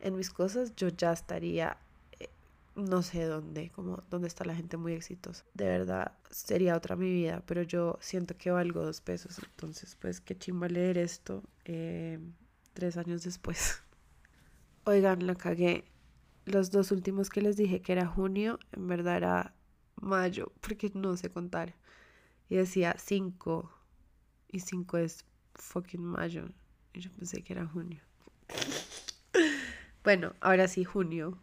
en 0.00 0.16
mis 0.16 0.30
cosas, 0.30 0.74
yo 0.76 0.88
ya 0.88 1.12
estaría 1.12 1.78
eh, 2.20 2.28
no 2.76 3.02
sé 3.02 3.24
dónde, 3.24 3.70
como 3.70 4.02
dónde 4.10 4.28
está 4.28 4.44
la 4.44 4.54
gente 4.54 4.76
muy 4.76 4.92
exitosa. 4.92 5.44
De 5.54 5.64
verdad, 5.64 6.12
sería 6.30 6.76
otra 6.76 6.94
mi 6.96 7.10
vida, 7.10 7.42
pero 7.46 7.62
yo 7.62 7.98
siento 8.02 8.36
que 8.36 8.50
valgo 8.50 8.84
dos 8.84 9.00
pesos. 9.00 9.38
Entonces, 9.38 9.96
pues 9.98 10.20
qué 10.20 10.36
chimba 10.36 10.68
leer 10.68 10.98
esto 10.98 11.42
eh, 11.64 12.18
tres 12.74 12.96
años 12.98 13.22
después. 13.22 13.82
Oigan, 14.84 15.26
la 15.26 15.34
cagué 15.36 15.84
los 16.44 16.70
dos 16.70 16.90
últimos 16.90 17.30
que 17.30 17.40
les 17.40 17.56
dije 17.56 17.80
que 17.80 17.92
era 17.92 18.06
junio, 18.06 18.58
en 18.72 18.86
verdad 18.86 19.16
era 19.16 19.54
mayo, 20.00 20.52
porque 20.60 20.90
no 20.94 21.16
sé 21.16 21.30
contar. 21.30 21.74
Y 22.48 22.56
decía 22.56 22.96
5 22.98 23.70
y 24.50 24.60
5 24.60 24.98
es 24.98 25.24
fucking 25.54 26.04
mayo. 26.04 26.48
Y 26.92 27.00
yo 27.00 27.10
pensé 27.12 27.42
que 27.42 27.54
era 27.54 27.66
junio. 27.66 28.00
bueno, 30.04 30.34
ahora 30.40 30.68
sí, 30.68 30.84
junio. 30.84 31.38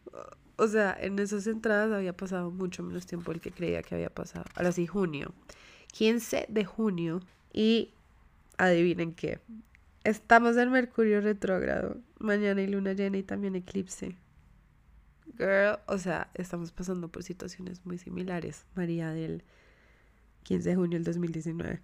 O 0.58 0.68
sea, 0.68 0.96
en 1.00 1.18
esas 1.20 1.48
entradas 1.48 1.92
había 1.92 2.16
pasado 2.16 2.52
mucho 2.52 2.84
menos 2.84 3.06
tiempo 3.06 3.32
del 3.32 3.42
que 3.42 3.52
creía 3.52 3.82
que 3.82 3.96
había 3.96 4.14
pasado. 4.14 4.46
Ahora 4.56 4.72
sí, 4.72 4.86
junio. 4.86 5.34
15 5.94 6.46
de 6.50 6.66
junio. 6.66 7.22
Y 7.52 7.94
adivinen 8.58 9.14
qué. 9.14 9.40
Estamos 10.04 10.58
en 10.58 10.72
Mercurio 10.72 11.22
retrógrado. 11.22 11.98
Mañana 12.20 12.62
y 12.62 12.68
luna 12.68 12.94
llena 12.94 13.18
y 13.18 13.24
también 13.24 13.56
eclipse. 13.56 14.16
Girl, 15.38 15.80
o 15.88 15.98
sea, 15.98 16.30
estamos 16.34 16.72
pasando 16.72 17.08
por 17.10 17.24
situaciones 17.24 17.86
muy 17.86 17.98
similares, 17.98 18.66
María, 18.76 19.12
del 19.12 19.44
15 20.44 20.70
de 20.70 20.76
junio 20.76 20.98
del 20.98 21.04
2019. 21.04 21.82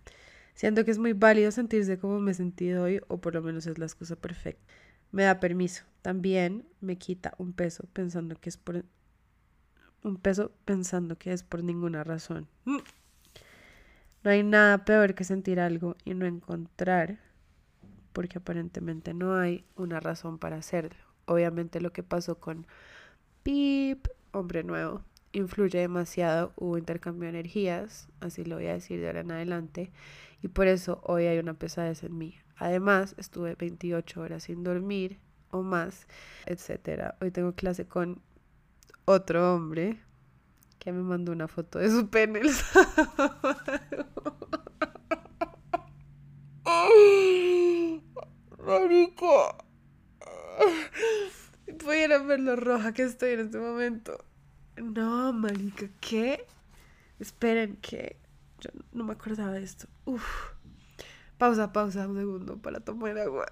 Siento 0.55 0.85
que 0.85 0.91
es 0.91 0.97
muy 0.97 1.13
válido 1.13 1.51
sentirse 1.51 1.99
como 1.99 2.19
me 2.19 2.31
he 2.31 2.33
sentido 2.33 2.83
hoy, 2.83 3.01
o 3.07 3.19
por 3.19 3.33
lo 3.33 3.41
menos 3.41 3.67
es 3.67 3.77
la 3.77 3.85
excusa 3.85 4.15
perfecta. 4.15 4.63
Me 5.11 5.23
da 5.23 5.39
permiso. 5.39 5.83
También 6.01 6.65
me 6.81 6.97
quita 6.97 7.33
un 7.37 7.53
peso 7.53 7.85
pensando 7.93 8.35
que 8.35 8.49
es 8.49 8.57
por 8.57 8.85
un 10.03 10.17
peso 10.17 10.51
pensando 10.65 11.17
que 11.17 11.33
es 11.33 11.43
por 11.43 11.63
ninguna 11.63 12.03
razón. 12.03 12.47
Mm. 12.65 12.77
No 14.23 14.31
hay 14.31 14.43
nada 14.43 14.85
peor 14.85 15.13
que 15.13 15.23
sentir 15.23 15.59
algo 15.59 15.97
y 16.03 16.13
no 16.13 16.25
encontrar, 16.25 17.19
porque 18.13 18.39
aparentemente 18.39 19.13
no 19.13 19.35
hay 19.35 19.65
una 19.75 19.99
razón 19.99 20.39
para 20.39 20.57
hacerlo. 20.57 21.03
Obviamente 21.25 21.81
lo 21.81 21.91
que 21.91 22.01
pasó 22.01 22.39
con 22.39 22.65
Pip, 23.45 24.07
hombre 24.31 24.63
nuevo. 24.63 25.03
Influye 25.31 25.77
demasiado, 25.77 26.51
hubo 26.55 26.79
intercambio 26.79 27.31
de 27.31 27.37
energías, 27.37 28.09
así 28.19 28.43
lo 28.43 28.55
voy 28.55 28.65
a 28.65 28.73
decir 28.73 28.99
de 28.99 29.05
ahora 29.05 29.19
en 29.19 29.31
adelante, 29.31 29.91
y 30.41 30.47
por 30.47 30.65
eso 30.65 30.99
hoy 31.03 31.27
hay 31.27 31.37
una 31.37 31.53
pesadez 31.53 32.01
en 32.01 32.17
mí. 32.17 32.39
Además, 32.55 33.13
estuve 33.19 33.53
28 33.53 34.19
horas 34.19 34.45
sin 34.45 34.63
dormir 34.63 35.19
o 35.51 35.61
más, 35.61 36.07
etcétera. 36.47 37.19
Hoy 37.21 37.29
tengo 37.29 37.53
clase 37.53 37.85
con 37.85 38.19
otro 39.05 39.53
hombre 39.53 39.99
que 40.79 40.91
me 40.91 41.03
mandó 41.03 41.31
una 41.31 41.47
foto 41.47 41.77
de 41.77 41.91
su 41.91 42.09
pene 42.09 42.39
el 42.41 42.49
sábado. 42.49 43.59
Marico. 48.65 49.55
Pudieran 51.85 52.27
ver 52.27 52.39
lo 52.39 52.55
roja 52.55 52.93
que 52.93 53.03
estoy 53.03 53.33
en 53.33 53.41
este 53.41 53.59
momento. 53.59 54.17
No, 54.75 55.31
marica, 55.31 55.87
¿qué? 56.01 56.43
Esperen, 57.19 57.75
que 57.75 58.15
yo 58.59 58.71
no 58.91 59.03
me 59.03 59.13
acordaba 59.13 59.51
de 59.51 59.63
esto. 59.63 59.85
Uf. 60.05 60.25
Pausa, 61.37 61.71
pausa, 61.71 62.07
un 62.07 62.17
segundo 62.17 62.57
para 62.57 62.79
tomar 62.79 63.15
agua. 63.19 63.45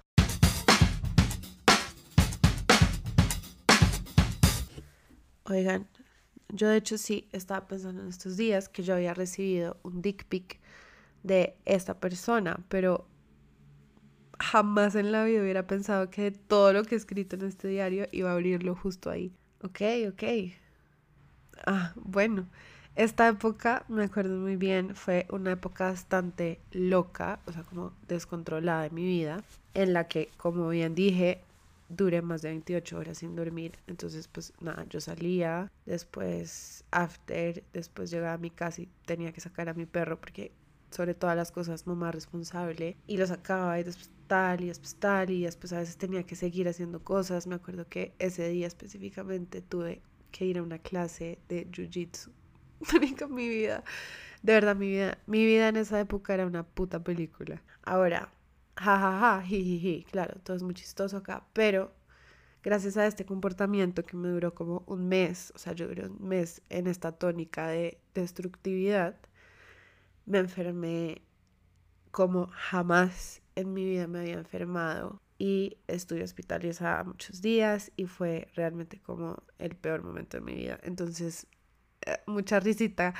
Oigan, 5.44 5.86
yo 6.48 6.68
de 6.68 6.78
hecho 6.78 6.98
sí 6.98 7.28
estaba 7.30 7.68
pensando 7.68 8.02
en 8.02 8.08
estos 8.08 8.36
días 8.36 8.68
que 8.68 8.82
yo 8.82 8.96
había 8.96 9.14
recibido 9.14 9.78
un 9.84 10.02
dick 10.02 10.24
pic 10.24 10.58
de 11.22 11.54
esta 11.66 12.00
persona, 12.00 12.58
pero 12.68 13.06
jamás 14.44 14.94
en 14.94 15.10
la 15.12 15.24
vida 15.24 15.40
hubiera 15.42 15.66
pensado 15.66 16.10
que 16.10 16.30
todo 16.30 16.72
lo 16.72 16.84
que 16.84 16.94
he 16.94 16.98
escrito 16.98 17.36
en 17.36 17.42
este 17.42 17.68
diario 17.68 18.06
iba 18.12 18.30
a 18.30 18.34
abrirlo 18.34 18.74
justo 18.74 19.10
ahí. 19.10 19.32
Ok, 19.62 19.80
ok. 20.08 20.22
Ah, 21.66 21.92
bueno, 21.96 22.46
esta 22.94 23.28
época, 23.28 23.84
me 23.88 24.04
acuerdo 24.04 24.36
muy 24.36 24.56
bien, 24.56 24.94
fue 24.94 25.26
una 25.30 25.52
época 25.52 25.86
bastante 25.86 26.60
loca, 26.72 27.40
o 27.46 27.52
sea, 27.52 27.62
como 27.62 27.92
descontrolada 28.06 28.82
de 28.82 28.90
mi 28.90 29.04
vida, 29.04 29.42
en 29.72 29.92
la 29.92 30.06
que, 30.06 30.28
como 30.36 30.68
bien 30.68 30.94
dije, 30.94 31.40
duré 31.88 32.22
más 32.22 32.42
de 32.42 32.50
28 32.50 32.98
horas 32.98 33.18
sin 33.18 33.34
dormir. 33.34 33.72
Entonces, 33.86 34.28
pues 34.28 34.52
nada, 34.60 34.84
yo 34.90 35.00
salía, 35.00 35.70
después 35.86 36.84
after, 36.90 37.64
después 37.72 38.10
llegaba 38.10 38.34
a 38.34 38.38
mi 38.38 38.50
casa 38.50 38.82
y 38.82 38.88
tenía 39.06 39.32
que 39.32 39.40
sacar 39.40 39.68
a 39.68 39.74
mi 39.74 39.86
perro 39.86 40.20
porque 40.20 40.52
sobre 40.90 41.14
todas 41.14 41.36
las 41.36 41.50
cosas 41.50 41.86
mamá 41.86 42.12
responsable 42.12 42.96
y 43.06 43.16
lo 43.16 43.26
sacaba 43.26 43.78
y 43.80 43.82
después 43.82 44.10
tal 44.26 44.62
y 44.62 44.68
después 44.68 44.96
tal 44.96 45.30
y 45.30 45.44
después 45.44 45.72
a 45.72 45.78
veces 45.78 45.96
tenía 45.96 46.24
que 46.24 46.36
seguir 46.36 46.68
haciendo 46.68 47.02
cosas. 47.02 47.46
Me 47.46 47.54
acuerdo 47.54 47.88
que 47.88 48.14
ese 48.18 48.48
día 48.48 48.66
específicamente 48.66 49.62
tuve 49.62 50.02
que 50.30 50.44
ir 50.46 50.58
a 50.58 50.62
una 50.62 50.78
clase 50.78 51.38
de 51.48 51.66
jiu-jitsu. 51.70 52.30
mi 53.30 53.48
vida, 53.48 53.84
de 54.42 54.52
verdad 54.52 54.76
mi 54.76 54.88
vida, 54.88 55.18
mi 55.26 55.44
vida 55.44 55.68
en 55.68 55.76
esa 55.76 56.00
época 56.00 56.34
era 56.34 56.46
una 56.46 56.64
puta 56.64 57.02
película. 57.02 57.62
Ahora, 57.82 58.32
jajaja, 58.76 59.42
jijiji, 59.42 60.04
claro, 60.10 60.40
todo 60.42 60.56
es 60.56 60.62
muy 60.62 60.74
chistoso 60.74 61.18
acá, 61.18 61.46
pero 61.52 61.92
gracias 62.62 62.96
a 62.96 63.06
este 63.06 63.24
comportamiento 63.24 64.04
que 64.04 64.16
me 64.16 64.28
duró 64.28 64.54
como 64.54 64.82
un 64.86 65.08
mes, 65.08 65.52
o 65.54 65.58
sea, 65.58 65.72
yo 65.72 65.86
duré 65.86 66.06
un 66.08 66.28
mes 66.28 66.62
en 66.68 66.86
esta 66.86 67.12
tónica 67.12 67.68
de 67.68 67.98
destructividad, 68.14 69.16
me 70.26 70.38
enfermé 70.38 71.22
como 72.10 72.48
jamás 72.52 73.42
en 73.56 73.72
mi 73.72 73.84
vida 73.84 74.06
me 74.06 74.20
había 74.20 74.34
enfermado 74.34 75.20
y 75.38 75.78
estuve 75.88 76.22
hospitalizada 76.22 77.04
muchos 77.04 77.42
días 77.42 77.92
y 77.96 78.06
fue 78.06 78.48
realmente 78.54 79.00
como 79.00 79.42
el 79.58 79.76
peor 79.76 80.02
momento 80.02 80.36
de 80.38 80.42
mi 80.42 80.54
vida. 80.54 80.78
Entonces, 80.82 81.46
eh, 82.06 82.18
mucha 82.26 82.60
risita, 82.60 83.14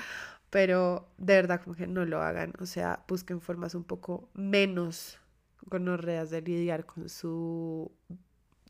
pero 0.51 1.09
de 1.19 1.35
verdad 1.35 1.61
como 1.63 1.77
que 1.77 1.87
no 1.87 2.05
lo 2.05 2.23
hagan, 2.23 2.53
o 2.61 2.67
sea, 2.67 3.05
busquen 3.09 3.41
formas 3.41 3.75
un 3.75 3.85
poco 3.85 4.31
menos 4.35 5.19
gonorreas 5.63 6.31
de 6.31 6.43
lidiar 6.43 6.87
con 6.87 7.09
su 7.09 7.91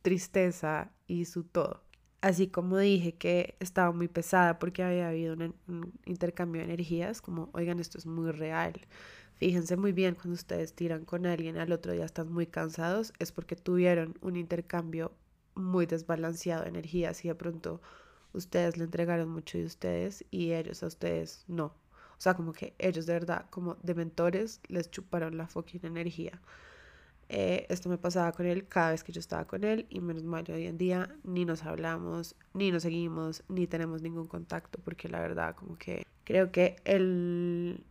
tristeza 0.03 0.91
y 1.07 1.25
su 1.25 1.45
todo. 1.45 1.83
Así 2.21 2.49
como 2.49 2.79
dije 2.79 3.17
que 3.17 3.57
estaba 3.61 3.93
muy 3.93 4.09
pesada 4.09 4.59
porque 4.59 4.83
había 4.83 5.09
habido 5.09 5.35
un, 5.35 5.93
intercambio 6.07 6.63
de 6.63 6.69
energías, 6.73 7.21
como, 7.21 7.51
oigan, 7.53 7.81
esto 7.81 7.99
es 7.99 8.07
muy 8.07 8.31
real. 8.31 8.81
Fíjense 9.37 9.77
muy 9.77 9.93
bien 9.93 10.15
cuando 10.15 10.35
ustedes 10.35 10.75
tiran 10.75 11.05
con 11.05 11.27
alguien 11.27 11.59
al 11.59 11.73
otro 11.73 11.93
día 11.93 12.05
están 12.05 12.33
muy 12.33 12.47
cansados, 12.47 13.13
es 13.19 13.33
porque 13.33 13.57
tuvieron 13.57 14.17
un 14.21 14.37
intercambio 14.37 15.13
muy 15.55 15.87
desbalanceado 15.87 16.63
de 16.63 16.69
energías 16.71 17.25
y 17.25 17.29
de 17.29 17.35
pronto 17.35 17.81
ustedes 18.33 18.77
le 18.77 18.85
entregaron 18.85 19.29
mucho 19.29 19.59
de 19.59 19.65
ustedes 19.65 20.25
y 20.31 20.53
ellos 20.53 20.83
a 20.83 20.87
ustedes 20.87 21.45
no. 21.49 21.67
O 22.17 22.21
sea, 22.25 22.35
como 22.35 22.53
que 22.53 22.75
ellos 22.79 23.07
de 23.07 23.13
verdad, 23.15 23.47
como 23.51 23.77
de 23.83 23.95
mentores, 23.95 24.61
les 24.69 24.91
chuparon 24.91 25.37
la 25.37 25.49
fucking 25.49 25.85
energía. 25.85 26.41
Eh, 27.29 27.67
esto 27.71 27.89
me 27.89 27.99
pasaba 27.99 28.33
con 28.33 28.47
él 28.47 28.69
cada 28.69 28.91
vez 28.91 29.03
que 29.03 29.13
yo 29.13 29.19
estaba 29.19 29.47
con 29.47 29.65
él 29.65 29.87
y 29.89 30.01
menos 30.01 30.25
mal 30.25 30.45
hoy 30.51 30.67
en 30.67 30.77
día 30.77 31.17
ni 31.25 31.45
nos 31.45 31.65
hablamos, 31.65 32.37
ni 32.53 32.71
nos 32.71 32.83
seguimos, 32.83 33.43
ni 33.49 33.67
tenemos 33.67 34.03
ningún 34.03 34.27
contacto 34.27 34.79
porque 34.85 35.09
la 35.09 35.21
verdad 35.21 35.55
como 35.55 35.79
que 35.79 36.07
creo 36.25 36.53
que 36.53 36.77
él, 36.85 37.83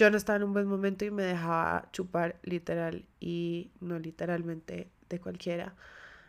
yo 0.00 0.10
no 0.10 0.16
estaba 0.16 0.38
en 0.38 0.44
un 0.44 0.54
buen 0.54 0.66
momento 0.66 1.04
y 1.04 1.10
me 1.10 1.22
dejaba 1.22 1.90
chupar 1.92 2.40
literal 2.42 3.04
y 3.20 3.70
no 3.80 3.98
literalmente 3.98 4.88
de 5.10 5.20
cualquiera. 5.20 5.74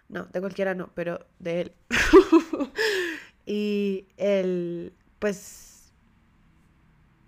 No, 0.10 0.26
de 0.26 0.42
cualquiera 0.42 0.76
no, 0.76 0.92
pero 0.94 1.26
de 1.40 1.62
él. 1.62 1.72
y 3.46 4.08
él 4.18 4.94
pues 5.20 5.94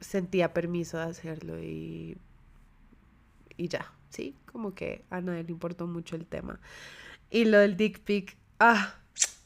sentía 0.01 0.53
permiso 0.53 0.97
de 0.97 1.03
hacerlo 1.03 1.63
y, 1.63 2.17
y 3.55 3.69
ya. 3.69 3.93
¿sí? 4.09 4.35
Como 4.45 4.75
que 4.75 5.05
a 5.09 5.21
nadie 5.21 5.45
le 5.45 5.51
importó 5.51 5.87
mucho 5.87 6.17
el 6.17 6.25
tema. 6.25 6.59
Y 7.29 7.45
lo 7.45 7.59
del 7.59 7.77
dick 7.77 8.01
pic, 8.01 8.37
ah, 8.59 8.95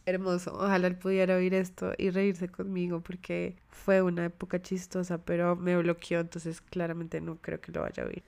hermoso. 0.07 0.53
Ojalá 0.55 0.87
él 0.87 0.97
pudiera 0.97 1.35
oír 1.35 1.53
esto 1.53 1.93
y 1.97 2.09
reírse 2.09 2.49
conmigo 2.49 3.01
porque 3.01 3.57
fue 3.69 4.01
una 4.01 4.25
época 4.25 4.61
chistosa, 4.61 5.19
pero 5.19 5.55
me 5.55 5.77
bloqueó, 5.77 6.19
entonces 6.19 6.61
claramente 6.61 7.21
no 7.21 7.37
creo 7.37 7.61
que 7.61 7.71
lo 7.71 7.81
vaya 7.81 8.03
a 8.03 8.07
oír. 8.07 8.23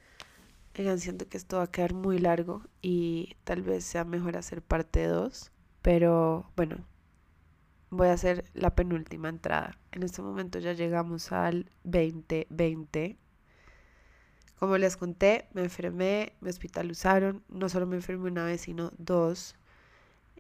Oigan, 0.78 1.00
siento 1.00 1.28
que 1.28 1.38
esto 1.38 1.58
va 1.58 1.63
a 1.63 1.72
quedar 1.72 1.94
muy 1.94 2.20
largo 2.20 2.63
y 2.82 3.36
tal 3.44 3.63
vez 3.63 3.84
sea 3.84 4.06
mejor 4.06 4.38
hacer 4.38 4.62
parte 4.62 5.06
2, 5.06 5.52
pero 5.82 6.50
bueno, 6.56 6.78
voy 7.89 8.10
a 8.10 8.13
hacer 8.13 8.46
la 8.54 8.76
penúltima 8.76 9.30
entrada. 9.30 9.78
En 9.92 10.04
este 10.04 10.22
momento 10.22 10.60
ya 10.60 10.74
llegamos 10.74 11.32
al 11.32 11.70
2020 11.84 13.18
como 14.60 14.78
les 14.78 14.98
conté, 14.98 15.48
me 15.54 15.63
enfermé, 15.63 16.34
me 16.42 16.50
hospitalizaron, 16.50 17.44
no 17.48 17.70
solo 17.70 17.88
me 17.88 17.96
enfermé 17.96 18.30
una 18.30 18.44
vez, 18.44 18.62
sino 18.62 18.92
dos. 18.98 19.56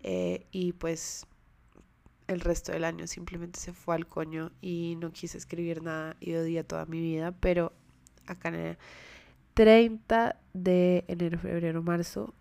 Eh, 0.03 0.45
y 0.51 0.73
pues 0.73 1.25
el 2.29 2.41
resto 2.41 2.71
del 2.71 2.83
año 2.83 3.07
simplemente 3.07 3.59
se 3.59 3.73
fue 3.73 3.95
al 3.95 4.05
coño 4.05 4.51
y 4.61 4.95
no 4.99 5.11
quise 5.11 5.37
escribir 5.37 5.81
nada 5.81 6.15
y 6.19 6.35
odié 6.35 6.63
toda 6.63 6.85
mi 6.85 7.01
vida, 7.01 7.31
pero 7.31 7.73
acá 8.27 8.49
en 8.49 8.55
el 8.55 8.77
30 9.55 10.39
de 10.53 11.05
enero, 11.07 11.39
febrero, 11.39 11.81
marzo 11.81 12.35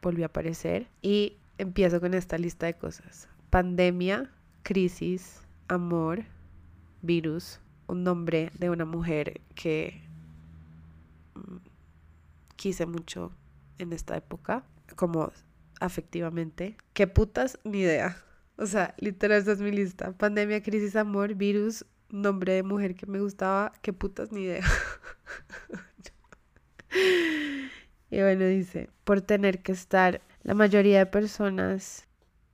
volví 0.00 0.22
a 0.22 0.26
aparecer 0.26 0.86
y 1.02 1.36
empiezo 1.58 2.00
con 2.00 2.14
esta 2.14 2.38
lista 2.38 2.66
de 2.66 2.74
cosas. 2.74 3.28
Pandemia, 3.50 4.30
crisis, 4.62 5.40
amor, 5.66 6.24
virus, 7.02 7.58
un 7.88 8.04
nombre 8.04 8.52
de 8.56 8.70
una 8.70 8.84
mujer 8.84 9.40
que 9.56 10.00
quise 12.54 12.86
mucho 12.86 13.32
en 13.78 13.92
esta 13.92 14.16
época, 14.16 14.62
como 14.94 15.32
afectivamente. 15.80 16.76
¿Qué 16.92 17.08
putas? 17.08 17.58
Ni 17.64 17.80
idea. 17.80 18.22
O 18.58 18.66
sea, 18.66 18.94
literal, 18.98 19.40
esa 19.40 19.52
es 19.52 19.60
mi 19.60 19.70
lista. 19.70 20.12
Pandemia, 20.12 20.62
crisis, 20.62 20.96
amor, 20.96 21.34
virus, 21.34 21.86
nombre 22.10 22.54
de 22.54 22.64
mujer 22.64 22.96
que 22.96 23.06
me 23.06 23.20
gustaba. 23.20 23.72
¿Qué 23.82 23.92
putas? 23.92 24.32
Ni 24.32 24.42
idea. 24.42 24.64
y 28.10 28.20
bueno, 28.20 28.46
dice, 28.46 28.90
por 29.04 29.20
tener 29.20 29.62
que 29.62 29.70
estar, 29.70 30.20
la 30.42 30.54
mayoría 30.54 30.98
de 30.98 31.06
personas, 31.06 32.08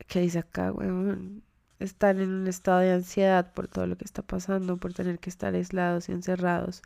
que 0.06 0.20
dice 0.20 0.40
acá, 0.40 0.72
weón? 0.72 1.42
Están 1.78 2.20
en 2.20 2.30
un 2.30 2.48
estado 2.48 2.80
de 2.80 2.92
ansiedad 2.92 3.54
por 3.54 3.68
todo 3.68 3.86
lo 3.86 3.96
que 3.96 4.04
está 4.04 4.22
pasando, 4.22 4.76
por 4.76 4.92
tener 4.92 5.18
que 5.18 5.30
estar 5.30 5.54
aislados 5.54 6.08
y 6.10 6.12
encerrados 6.12 6.82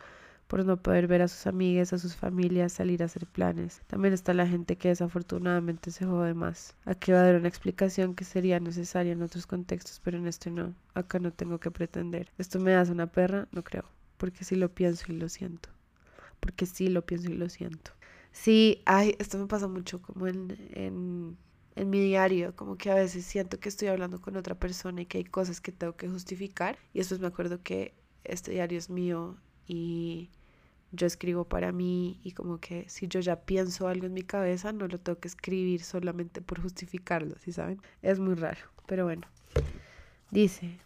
por 0.49 0.65
no 0.65 0.79
poder 0.79 1.07
ver 1.07 1.23
a 1.23 1.29
sus 1.29 1.47
amigas, 1.47 1.93
a 1.93 1.99
sus 1.99 2.17
familias, 2.17 2.73
salir 2.73 3.03
a 3.03 3.07
hacer 3.07 3.27
planes. 3.27 3.83
También 3.87 4.15
está 4.15 4.33
la 4.33 4.49
gente 4.49 4.77
que 4.77 4.89
desafortunadamente 4.89 5.91
se 5.91 6.07
jode 6.07 6.33
más. 6.35 6.75
Aquí 6.87 7.13
va 7.13 7.21
a 7.21 7.25
dar 7.25 7.37
una 7.37 7.49
explicación 7.49 8.15
que 8.15 8.25
sería 8.25 8.59
necesaria 8.59 9.13
en 9.13 9.23
otros 9.23 9.47
contextos, 9.47 10.01
pero 10.03 10.17
en 10.17 10.27
este 10.27 10.51
no. 10.51 10.75
Acá 10.95 11.19
no 11.19 11.33
tengo 11.33 11.61
que 11.61 11.71
pretender. 11.71 12.33
¿Esto 12.39 12.59
me 12.59 12.75
hace 12.75 12.93
una 12.93 13.07
perra? 13.07 13.47
No 13.53 13.63
creo. 13.63 13.85
Porque 14.17 14.43
sí 14.43 14.57
lo 14.57 14.75
pienso 14.75 15.05
y 15.13 15.17
lo 15.17 15.29
siento. 15.29 15.69
Porque 16.41 16.65
sí 16.65 16.89
lo 16.89 17.05
pienso 17.05 17.31
y 17.31 17.35
lo 17.35 17.51
siento. 17.51 17.91
Sí, 18.33 18.83
ay, 18.87 19.17
esto 19.19 19.37
me 19.39 19.47
pasa 19.47 19.69
mucho 19.69 20.01
como 20.01 20.29
en, 20.29 20.57
en, 20.73 21.37
en 21.77 21.91
mi 21.91 22.01
diario, 22.01 22.57
como 22.57 22.77
que 22.77 22.91
a 22.91 22.95
veces 22.95 23.25
siento 23.27 23.61
que 23.61 23.69
estoy 23.69 23.89
hablando 23.89 24.21
con 24.23 24.37
otra 24.37 24.55
persona 24.55 25.03
y 25.03 25.07
que 25.07 25.19
hay 25.19 25.25
cosas 25.25 25.61
que 25.61 25.73
tengo 25.73 25.95
que 25.97 26.09
justificar. 26.09 26.79
Y 26.95 27.01
después 27.01 27.21
me 27.21 27.27
acuerdo 27.27 27.63
que 27.63 27.95
este 28.25 28.53
diario 28.53 28.79
es 28.79 28.89
mío 28.89 29.37
y 29.67 30.31
yo 30.93 31.07
escribo 31.07 31.45
para 31.45 31.73
mí 31.73 32.21
y 32.23 32.33
como 32.33 32.59
que 32.59 32.89
si 32.89 33.09
yo 33.09 33.21
ya 33.21 33.37
pienso 33.37 33.89
algo 33.89 34.07
en 34.07 34.15
mi 34.15 34.23
cabeza, 34.23 34.73
no 34.73 34.89
lo 34.89 34.99
tengo 34.99 35.19
que 35.19 35.29
escribir 35.29 35.83
solamente 35.83 36.41
por 36.41 36.61
justificarlo, 36.61 37.37
¿sí 37.39 37.53
saben? 37.53 37.81
Es 38.03 38.19
muy 38.19 38.35
raro, 38.35 38.61
pero 38.87 39.05
bueno. 39.05 39.27
Dice, 40.31 40.79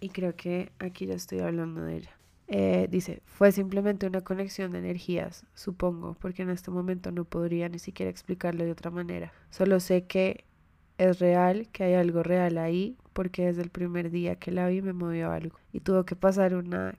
y 0.00 0.10
creo 0.10 0.36
que 0.36 0.70
aquí 0.78 1.06
ya 1.06 1.14
estoy 1.14 1.40
hablando 1.40 1.82
de 1.82 1.96
ella. 1.96 2.10
Eh, 2.50 2.88
dice, 2.90 3.20
fue 3.26 3.52
simplemente 3.52 4.06
una 4.06 4.22
conexión 4.22 4.72
de 4.72 4.78
energías, 4.78 5.44
supongo, 5.54 6.16
porque 6.20 6.42
en 6.42 6.50
este 6.50 6.70
momento 6.70 7.12
no 7.12 7.24
podría 7.24 7.68
ni 7.68 7.78
siquiera 7.78 8.10
explicarlo 8.10 8.64
de 8.64 8.72
otra 8.72 8.90
manera. 8.90 9.32
Solo 9.50 9.80
sé 9.80 10.06
que 10.06 10.44
es 10.96 11.18
real, 11.18 11.68
que 11.72 11.84
hay 11.84 11.94
algo 11.94 12.22
real 12.22 12.56
ahí, 12.58 12.96
porque 13.12 13.46
desde 13.46 13.62
el 13.62 13.70
primer 13.70 14.10
día 14.10 14.36
que 14.36 14.50
la 14.50 14.68
vi 14.68 14.80
me 14.80 14.92
movió 14.92 15.30
algo. 15.30 15.58
Y 15.72 15.80
tuvo 15.80 16.04
que 16.04 16.16
pasar 16.16 16.54
una 16.54 16.98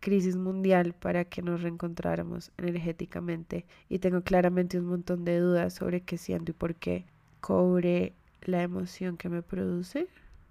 crisis 0.00 0.36
mundial 0.36 0.94
para 0.94 1.24
que 1.24 1.42
nos 1.42 1.62
reencontráramos 1.62 2.50
energéticamente. 2.56 3.66
Y 3.88 3.98
tengo 3.98 4.22
claramente 4.22 4.78
un 4.78 4.86
montón 4.86 5.24
de 5.24 5.38
dudas 5.38 5.74
sobre 5.74 6.00
qué 6.00 6.18
siento 6.18 6.50
y 6.50 6.54
por 6.54 6.74
qué. 6.74 7.04
Cobre 7.40 8.14
la 8.42 8.62
emoción 8.62 9.16
que 9.16 9.28
me 9.28 9.42
produce. 9.42 10.08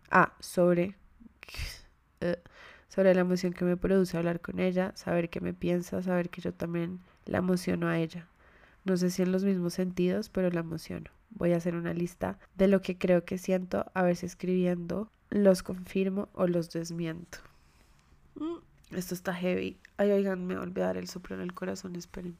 Ah, 0.10 0.34
sobre... 0.40 0.96
Uh, 2.22 2.36
sobre 2.90 3.14
la 3.14 3.22
emoción 3.22 3.54
que 3.54 3.66
me 3.66 3.78
produce 3.78 4.18
hablar 4.18 4.42
con 4.42 4.60
ella, 4.60 4.92
saber 4.96 5.30
que 5.30 5.40
me 5.40 5.54
piensa, 5.54 6.02
saber 6.02 6.30
que 6.30 6.42
yo 6.42 6.54
también 6.54 7.00
la 7.26 7.38
emociono 7.38 7.88
a 7.88 8.00
ella. 8.00 8.28
No 8.84 8.98
sé 8.98 9.12
si 9.12 9.22
en 9.22 9.32
los 9.32 9.44
mismos 9.44 9.76
sentidos, 9.76 10.30
pero 10.30 10.50
la 10.50 10.62
emociono. 10.62 11.12
Voy 11.30 11.54
a 11.54 11.58
hacer 11.58 11.76
una 11.76 11.94
lista 11.94 12.40
de 12.56 12.68
lo 12.68 12.82
que 12.82 12.98
creo 12.98 13.24
que 13.24 13.38
siento, 13.38 13.86
a 13.94 14.02
ver 14.02 14.16
si 14.16 14.26
escribiendo 14.26 15.12
los 15.30 15.62
confirmo 15.62 16.30
o 16.34 16.48
los 16.48 16.72
desmiento. 16.72 17.38
Mm, 18.36 18.58
esto 18.92 19.14
está 19.14 19.34
heavy. 19.34 19.80
Ay, 19.98 20.12
oigan, 20.12 20.46
me 20.46 20.58
voy 20.58 20.82
a 20.82 20.86
dar 20.86 20.98
el 20.98 21.08
soplo 21.08 21.36
en 21.36 21.42
el 21.42 21.54
corazón, 21.54 21.96
esperen. 21.96 22.38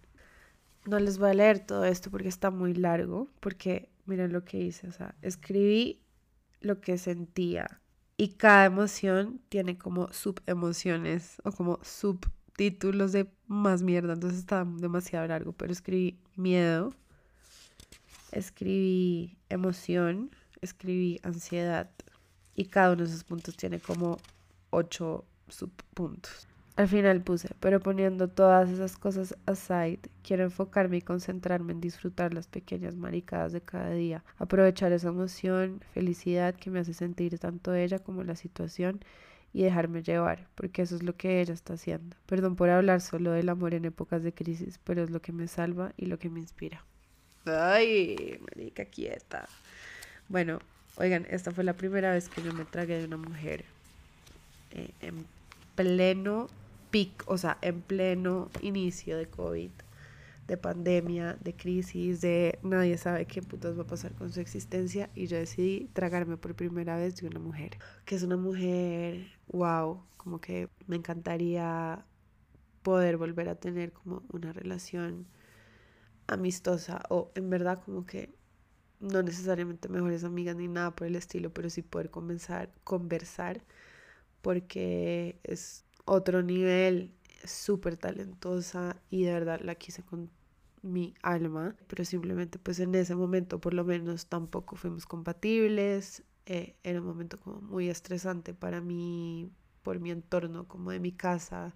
No 0.86 1.00
les 1.00 1.18
voy 1.18 1.30
a 1.30 1.34
leer 1.34 1.60
todo 1.60 1.86
esto 1.86 2.10
porque 2.10 2.30
está 2.30 2.52
muy 2.52 2.74
largo, 2.74 3.28
porque 3.40 3.90
miren 4.06 4.34
lo 4.34 4.46
que 4.46 4.60
hice, 4.60 4.88
o 4.88 4.92
sea, 4.92 5.14
escribí 5.22 6.00
lo 6.62 6.82
que 6.82 6.98
sentía, 6.98 7.80
y 8.20 8.34
cada 8.34 8.66
emoción 8.66 9.40
tiene 9.48 9.78
como 9.78 10.12
subemociones 10.12 11.42
o 11.46 11.54
como 11.54 11.80
subtítulos 11.84 13.14
de 13.14 13.32
más 13.48 13.82
mierda. 13.82 14.12
Entonces 14.12 14.40
está 14.40 14.66
demasiado 14.66 15.26
largo. 15.26 15.54
Pero 15.54 15.72
escribí 15.72 16.20
miedo, 16.36 16.94
escribí 18.34 19.38
emoción, 19.48 20.32
escribí 20.60 21.22
ansiedad. 21.24 21.90
Y 22.56 22.66
cada 22.66 22.92
uno 22.92 23.04
de 23.04 23.10
esos 23.10 23.24
puntos 23.24 23.56
tiene 23.56 23.80
como 23.80 24.18
ocho 24.70 25.24
subpuntos. 25.52 26.48
Al 26.80 26.88
final 26.88 27.22
puse, 27.22 27.50
pero 27.60 27.82
poniendo 27.82 28.30
todas 28.30 28.70
esas 28.70 28.96
cosas 28.96 29.36
aside, 29.46 30.00
quiero 30.24 30.46
enfocarme 30.46 30.96
y 30.96 31.02
concentrarme 31.02 31.74
en 31.74 31.82
disfrutar 31.82 32.34
las 32.34 32.48
pequeñas 32.48 32.96
maricadas 32.96 33.52
de 33.52 33.60
cada 33.60 33.92
día, 33.92 34.24
aprovechar 34.38 34.94
esa 34.94 35.10
emoción, 35.10 35.84
felicidad 35.94 36.56
que 36.56 36.70
me 36.70 36.80
hace 36.80 36.94
sentir 36.94 37.38
tanto 37.38 37.74
ella 37.74 38.00
como 38.00 38.24
la 38.24 38.38
situación 38.38 39.02
y 39.52 39.64
dejarme 39.64 40.04
llevar, 40.04 40.48
porque 40.56 40.84
eso 40.84 40.96
es 40.96 41.04
lo 41.04 41.18
que 41.18 41.42
ella 41.42 41.54
está 41.54 41.74
haciendo. 41.74 42.16
Perdón 42.26 42.56
por 42.56 42.70
hablar 42.70 43.02
solo 43.02 43.32
del 43.32 43.50
amor 43.50 43.74
en 43.74 43.84
épocas 43.84 44.24
de 44.24 44.34
crisis, 44.34 44.80
pero 44.86 45.04
es 45.04 45.10
lo 45.10 45.22
que 45.22 45.34
me 45.34 45.50
salva 45.50 45.92
y 45.98 46.06
lo 46.06 46.18
que 46.18 46.30
me 46.30 46.40
inspira. 46.40 46.86
Ay, 47.46 48.40
marica 48.40 48.86
quieta. 48.86 49.50
Bueno, 50.30 50.60
oigan, 50.96 51.26
esta 51.30 51.52
fue 51.52 51.66
la 51.66 51.74
primera 51.74 52.14
vez 52.14 52.30
que 52.30 52.42
yo 52.42 52.54
me 52.54 52.64
tragué 52.64 53.00
de 53.00 53.06
una 53.06 53.18
mujer 53.18 53.66
eh, 54.72 54.92
en 55.02 55.26
pleno 55.80 56.48
pic, 56.90 57.24
o 57.26 57.38
sea, 57.38 57.58
en 57.62 57.82
pleno 57.82 58.50
inicio 58.62 59.18
de 59.18 59.28
COVID, 59.28 59.72
de 60.46 60.58
pandemia, 60.58 61.38
de 61.40 61.56
crisis, 61.56 62.20
de 62.20 62.60
nadie 62.64 62.98
sabe 62.98 63.26
qué 63.26 63.42
putas 63.42 63.78
va 63.78 63.84
a 63.84 63.88
pasar 63.88 64.14
con 64.14 64.30
su 64.30 64.42
existencia 64.42 65.10
y 65.16 65.28
yo 65.28 65.38
decidí 65.38 65.90
tragarme 65.94 66.36
por 66.36 66.54
primera 66.54 66.98
vez 66.98 67.16
de 67.16 67.28
una 67.28 67.40
mujer, 67.40 67.78
que 68.04 68.16
es 68.16 68.24
una 68.24 68.36
mujer, 68.36 69.32
wow, 69.48 70.04
como 70.18 70.42
que 70.42 70.68
me 70.88 70.98
encantaría 70.98 72.04
poder 72.84 73.16
volver 73.16 73.48
a 73.48 73.56
tener 73.56 73.94
como 73.94 74.24
una 74.34 74.52
relación 74.52 75.28
amistosa 76.28 77.04
o 77.10 77.32
en 77.36 77.50
verdad 77.50 77.82
como 77.86 78.06
que 78.06 78.34
no 79.00 79.24
necesariamente 79.24 79.88
mejores 79.88 80.26
amigas 80.26 80.58
ni 80.58 80.68
nada 80.68 80.94
por 80.94 81.08
el 81.08 81.16
estilo, 81.16 81.54
pero 81.54 81.70
sí 81.70 81.84
poder 81.84 82.10
comenzar, 82.10 82.70
conversar 82.84 83.62
porque 84.42 85.40
es 85.44 85.86
otro 86.06 86.42
nivel, 86.42 87.12
súper 87.44 87.98
talentosa 87.98 88.96
y 89.10 89.24
de 89.24 89.34
verdad 89.34 89.62
la 89.62 89.76
quise 89.76 90.04
con 90.04 90.30
mi 90.82 91.14
alma, 91.22 91.76
pero 91.88 92.06
simplemente 92.06 92.58
pues 92.58 92.80
en 92.80 92.96
ese 92.96 93.16
momento 93.16 93.60
por 93.60 93.74
lo 93.74 93.84
menos 93.84 94.28
tampoco 94.28 94.76
fuimos 94.76 95.06
compatibles, 95.06 96.24
eh, 96.46 96.76
era 96.84 97.02
un 97.02 97.08
momento 97.08 97.40
como 97.40 97.62
muy 97.62 97.90
estresante 97.90 98.54
para 98.54 98.82
mí 98.82 99.52
por 99.84 100.00
mi 100.00 100.12
entorno 100.12 100.68
como 100.68 100.92
de 100.92 101.00
mi 101.00 101.12
casa 101.12 101.76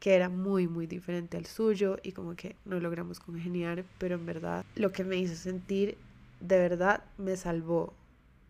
que 0.00 0.14
era 0.14 0.28
muy 0.28 0.68
muy 0.68 0.86
diferente 0.86 1.36
al 1.36 1.46
suyo 1.46 1.98
y 2.02 2.12
como 2.12 2.36
que 2.36 2.56
no 2.64 2.80
logramos 2.80 3.20
congeniar, 3.20 3.84
pero 3.98 4.14
en 4.14 4.26
verdad 4.26 4.64
lo 4.76 4.92
que 4.92 5.04
me 5.04 5.16
hizo 5.16 5.34
sentir 5.34 5.98
de 6.40 6.58
verdad 6.58 7.04
me 7.18 7.36
salvó 7.36 7.94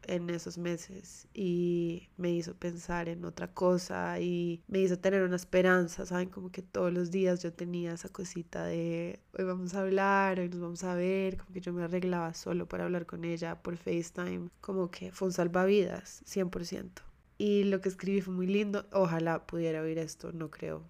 en 0.08 0.30
esos 0.30 0.58
meses 0.58 1.28
y 1.32 2.08
me 2.16 2.32
hizo 2.32 2.54
pensar 2.54 3.08
en 3.08 3.24
otra 3.24 3.52
cosa 3.52 4.18
y 4.20 4.62
me 4.66 4.80
hizo 4.80 4.98
tener 4.98 5.22
una 5.22 5.36
esperanza, 5.36 6.06
¿saben? 6.06 6.30
Como 6.30 6.50
que 6.50 6.62
todos 6.62 6.92
los 6.92 7.10
días 7.10 7.42
yo 7.42 7.52
tenía 7.52 7.92
esa 7.92 8.08
cosita 8.08 8.64
de 8.64 9.20
hoy 9.38 9.44
vamos 9.44 9.74
a 9.74 9.80
hablar, 9.82 10.40
hoy 10.40 10.48
nos 10.48 10.60
vamos 10.60 10.84
a 10.84 10.94
ver, 10.94 11.36
como 11.36 11.52
que 11.52 11.60
yo 11.60 11.72
me 11.72 11.84
arreglaba 11.84 12.34
solo 12.34 12.66
para 12.66 12.84
hablar 12.84 13.06
con 13.06 13.24
ella 13.24 13.62
por 13.62 13.76
FaceTime, 13.76 14.50
como 14.60 14.90
que 14.90 15.12
fue 15.12 15.28
un 15.28 15.32
salvavidas, 15.32 16.22
100%. 16.26 17.02
Y 17.38 17.64
lo 17.64 17.80
que 17.80 17.88
escribí 17.88 18.20
fue 18.20 18.34
muy 18.34 18.46
lindo, 18.46 18.86
ojalá 18.92 19.46
pudiera 19.46 19.80
oír 19.80 19.98
esto, 19.98 20.32
no 20.32 20.50
creo, 20.50 20.82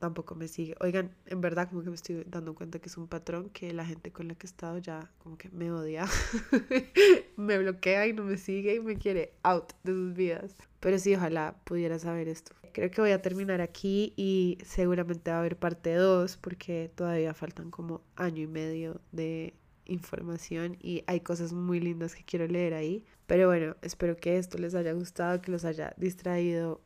tampoco 0.00 0.34
me 0.34 0.48
sigue. 0.48 0.74
Oigan, 0.80 1.14
en 1.26 1.40
verdad 1.40 1.68
como 1.68 1.82
que 1.82 1.90
me 1.90 1.94
estoy 1.94 2.24
dando 2.26 2.54
cuenta 2.54 2.80
que 2.80 2.88
es 2.88 2.96
un 2.96 3.06
patrón 3.06 3.50
que 3.50 3.72
la 3.72 3.84
gente 3.84 4.10
con 4.10 4.26
la 4.26 4.34
que 4.34 4.46
he 4.46 4.50
estado 4.50 4.78
ya 4.78 5.12
como 5.22 5.38
que 5.38 5.48
me 5.50 5.70
odia, 5.70 6.06
me 7.36 7.58
bloquea 7.58 8.08
y 8.08 8.12
no 8.12 8.24
me 8.24 8.36
sigue 8.36 8.74
y 8.74 8.80
me 8.80 8.96
quiere 8.96 9.34
out 9.44 9.72
de 9.84 9.92
sus 9.92 10.14
vidas. 10.14 10.56
Pero 10.80 10.98
sí, 10.98 11.14
ojalá 11.14 11.54
pudiera 11.64 11.98
saber 11.98 12.26
esto. 12.28 12.52
Creo 12.72 12.90
que 12.90 13.00
voy 13.00 13.10
a 13.10 13.20
terminar 13.20 13.60
aquí 13.60 14.14
y 14.16 14.58
seguramente 14.64 15.30
va 15.30 15.36
a 15.36 15.40
haber 15.40 15.56
parte 15.56 15.94
2 15.94 16.38
porque 16.38 16.90
todavía 16.94 17.34
faltan 17.34 17.70
como 17.70 18.00
año 18.16 18.42
y 18.42 18.46
medio 18.46 19.00
de 19.12 19.54
información 19.84 20.76
y 20.80 21.02
hay 21.06 21.20
cosas 21.20 21.52
muy 21.52 21.80
lindas 21.80 22.14
que 22.14 22.24
quiero 22.24 22.46
leer 22.46 22.74
ahí. 22.74 23.04
Pero 23.26 23.48
bueno, 23.48 23.76
espero 23.82 24.16
que 24.16 24.38
esto 24.38 24.56
les 24.56 24.74
haya 24.74 24.92
gustado, 24.92 25.42
que 25.42 25.50
los 25.50 25.64
haya 25.64 25.94
distraído 25.98 26.80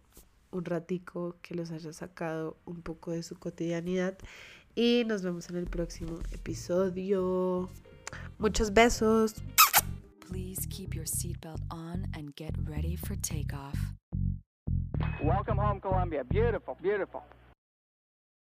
un 0.55 0.65
ratico, 0.65 1.37
que 1.43 1.55
los 1.55 1.71
haya 1.71 1.93
sacado 1.93 2.57
un 2.65 2.83
poco 2.83 3.11
de 3.11 3.23
su 3.23 3.37
cotidianidad 3.37 4.17
y 4.75 5.05
nos 5.07 5.23
vemos 5.23 5.49
en 5.51 5.57
el 5.57 5.67
próximo 5.67 6.19
episodio. 6.33 7.69
Muchos 8.39 8.73
besos. 8.73 9.35
Please 10.29 10.67
keep 10.69 10.95
your 10.95 11.07
seatbelt 11.07 11.61
on 11.71 12.07
and 12.15 12.35
get 12.37 12.55
ready 12.65 12.97
for 12.97 13.17
takeoff. 13.17 13.79
Welcome 15.23 15.59
home, 15.59 15.81
Columbia. 15.81 16.25
Beautiful, 16.25 16.77
beautiful. 16.83 17.23